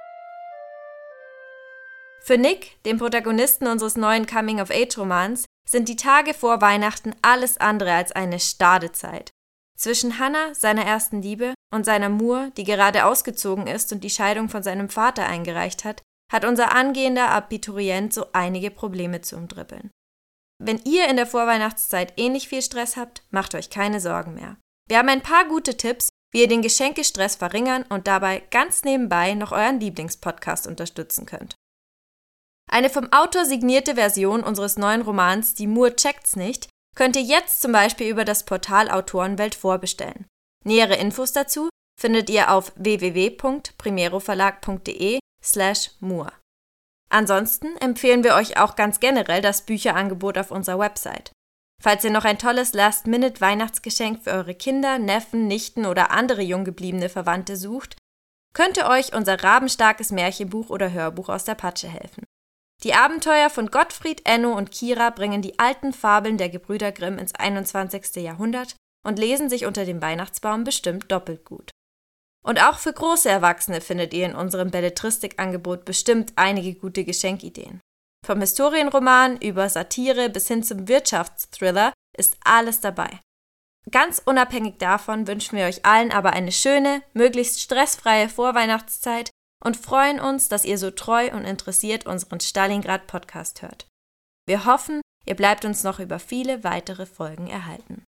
Für 2.23 2.39
Nick, 2.39 2.83
den 2.85 2.99
Protagonisten 2.99 3.67
unseres 3.67 3.97
neuen 3.97 4.27
Coming-of-Age-Romans, 4.27 5.45
sind 5.69 5.89
die 5.89 5.97
Tage 5.97 6.35
vor 6.35 6.61
Weihnachten 6.61 7.15
alles 7.23 7.59
andere 7.59 7.93
als 7.93 8.13
eine 8.13 8.41
Stadezeit. 8.41 9.31
Zwischen 9.77 10.19
Hannah, 10.19 10.55
seiner 10.55 10.85
ersten 10.85 11.21
Liebe, 11.23 11.55
und 11.75 11.85
seiner 11.85 12.09
Mur, 12.09 12.53
die 12.57 12.65
gerade 12.65 13.05
ausgezogen 13.05 13.67
ist 13.67 13.93
und 13.93 14.05
die 14.05 14.11
Scheidung 14.11 14.49
von 14.49 14.63
seinem 14.63 14.89
Vater 14.89 15.27
eingereicht 15.27 15.85
hat, 15.85 16.03
hat 16.33 16.45
unser 16.45 16.75
angehender 16.75 17.31
Abiturient 17.31 18.15
so 18.15 18.27
einige 18.33 18.71
Probleme 18.71 19.21
zu 19.21 19.37
umdribbeln. 19.37 19.91
Wenn 20.63 20.81
ihr 20.85 21.09
in 21.09 21.17
der 21.17 21.27
Vorweihnachtszeit 21.27 22.15
ähnlich 22.17 22.49
viel 22.49 22.63
Stress 22.63 22.97
habt, 22.97 23.25
macht 23.31 23.55
euch 23.57 23.71
keine 23.71 24.01
Sorgen 24.01 24.35
mehr. 24.35 24.57
Wir 24.89 24.99
haben 24.99 25.09
ein 25.09 25.23
paar 25.23 25.47
gute 25.47 25.77
Tipps, 25.77 26.11
wie 26.33 26.43
ihr 26.43 26.49
den 26.49 26.63
Geschenkestress 26.63 27.37
verringern 27.37 27.85
und 27.89 28.07
dabei 28.07 28.43
ganz 28.51 28.85
nebenbei 28.85 29.35
noch 29.35 29.53
euren 29.53 29.81
Lieblingspodcast 29.81 30.67
unterstützen 30.67 31.27
könnt. 31.27 31.57
Eine 32.75 32.91
vom 32.91 33.11
Autor 33.13 33.45
signierte 33.45 33.95
Version 33.95 34.43
unseres 34.43 34.77
neuen 34.77 35.03
Romans 35.03 35.55
Die 35.55 35.69
Moore 35.69 35.95
checkt's 35.95 36.35
nicht 36.35 36.69
könnt 36.97 37.15
ihr 37.15 37.23
jetzt 37.23 37.61
zum 37.61 37.71
Beispiel 37.71 38.09
über 38.09 38.25
das 38.25 38.45
Portal 38.45 38.91
Autorenwelt 38.91 39.55
vorbestellen. 39.55 40.27
Nähere 40.65 40.97
Infos 40.97 41.33
dazu 41.33 41.69
findet 41.97 42.29
ihr 42.31 42.51
auf 42.51 42.73
www.primeroverlag.de 42.75 45.21
slash 45.41 45.93
Moore. 46.01 46.33
Ansonsten 47.11 47.77
empfehlen 47.77 48.25
wir 48.25 48.35
euch 48.35 48.59
auch 48.59 48.75
ganz 48.75 48.99
generell 48.99 49.41
das 49.41 49.63
Bücherangebot 49.63 50.37
auf 50.37 50.51
unserer 50.51 50.81
Website. 50.81 51.31
Falls 51.81 52.03
ihr 52.03 52.11
noch 52.11 52.25
ein 52.25 52.41
tolles 52.41 52.73
Last-Minute-Weihnachtsgeschenk 52.73 54.25
für 54.25 54.33
eure 54.33 54.57
Kinder, 54.57 54.99
Neffen, 54.99 55.47
Nichten 55.47 55.87
oder 55.87 56.11
andere 56.11 56.43
jung 56.43 56.65
gebliebene 56.65 57.09
Verwandte 57.09 57.57
sucht, 57.57 57.95
könnte 58.53 58.89
euch 58.89 59.15
unser 59.15 59.45
rabenstarkes 59.45 60.11
Märchenbuch 60.11 60.71
oder 60.71 60.91
Hörbuch 60.91 61.29
aus 61.29 61.45
der 61.45 61.55
Patsche 61.55 61.87
helfen. 61.87 62.25
Die 62.85 62.93
Abenteuer 62.93 63.49
von 63.49 63.71
Gottfried, 63.71 64.21
Enno 64.25 64.53
und 64.53 64.71
Kira 64.71 65.09
bringen 65.09 65.41
die 65.41 65.59
alten 65.59 65.95
Fabeln 65.95 66.37
der 66.37 66.51
Gebrüder 66.51 66.93
Grimm 66.93 67.19
ins 67.19 67.35
21. 67.35 68.17
Jahrhundert 68.17 68.77
und 69.07 69.19
lesen 69.19 69.49
sich 69.49 69.65
unter 69.65 69.87
dem 69.87 70.03
Weihnachtsbaum 70.03 70.65
bestimmt 70.65 71.11
doppelt 71.11 71.47
gut. 71.47 71.71
Und 72.45 72.63
auch 72.63 72.79
für 72.79 72.93
große 72.93 73.31
Erwachsene 73.31 73.81
findet 73.81 74.13
ihr 74.13 74.27
in 74.27 74.35
unserem 74.35 74.71
Belletristikangebot 74.71 75.87
bestimmt 75.87 76.35
einige 76.37 76.75
gute 76.75 77.05
Geschenkideen. 77.05 77.81
Vom 78.25 78.41
Historienroman 78.41 79.39
über 79.39 79.71
Satire 79.71 80.29
bis 80.29 80.49
hin 80.49 80.63
zum 80.63 80.87
Wirtschaftsthriller 80.87 81.95
ist 82.15 82.37
alles 82.45 82.83
dabei. 82.83 83.19
Ganz 83.91 84.21
unabhängig 84.23 84.77
davon 84.77 85.27
wünschen 85.27 85.57
wir 85.57 85.65
euch 85.65 85.87
allen 85.87 86.13
aber 86.13 86.35
eine 86.35 86.53
schöne, 86.53 87.03
möglichst 87.15 87.61
stressfreie 87.61 88.29
Vorweihnachtszeit 88.29 89.31
und 89.63 89.77
freuen 89.77 90.21
uns, 90.21 90.49
dass 90.49 90.65
ihr 90.65 90.79
so 90.79 90.91
treu 90.91 91.31
und 91.33 91.45
interessiert 91.45 92.07
unseren 92.07 92.41
Stalingrad 92.41 93.07
Podcast 93.07 93.63
hört. 93.63 93.87
Wir 94.47 94.65
hoffen, 94.65 95.01
ihr 95.27 95.37
bleibt 95.37 95.65
uns 95.65 95.85
noch 95.85 96.01
über 96.01 96.19
viele 96.19 96.65
weitere 96.65 97.07
Folgen 97.07 97.47
erhalten. 97.47 98.05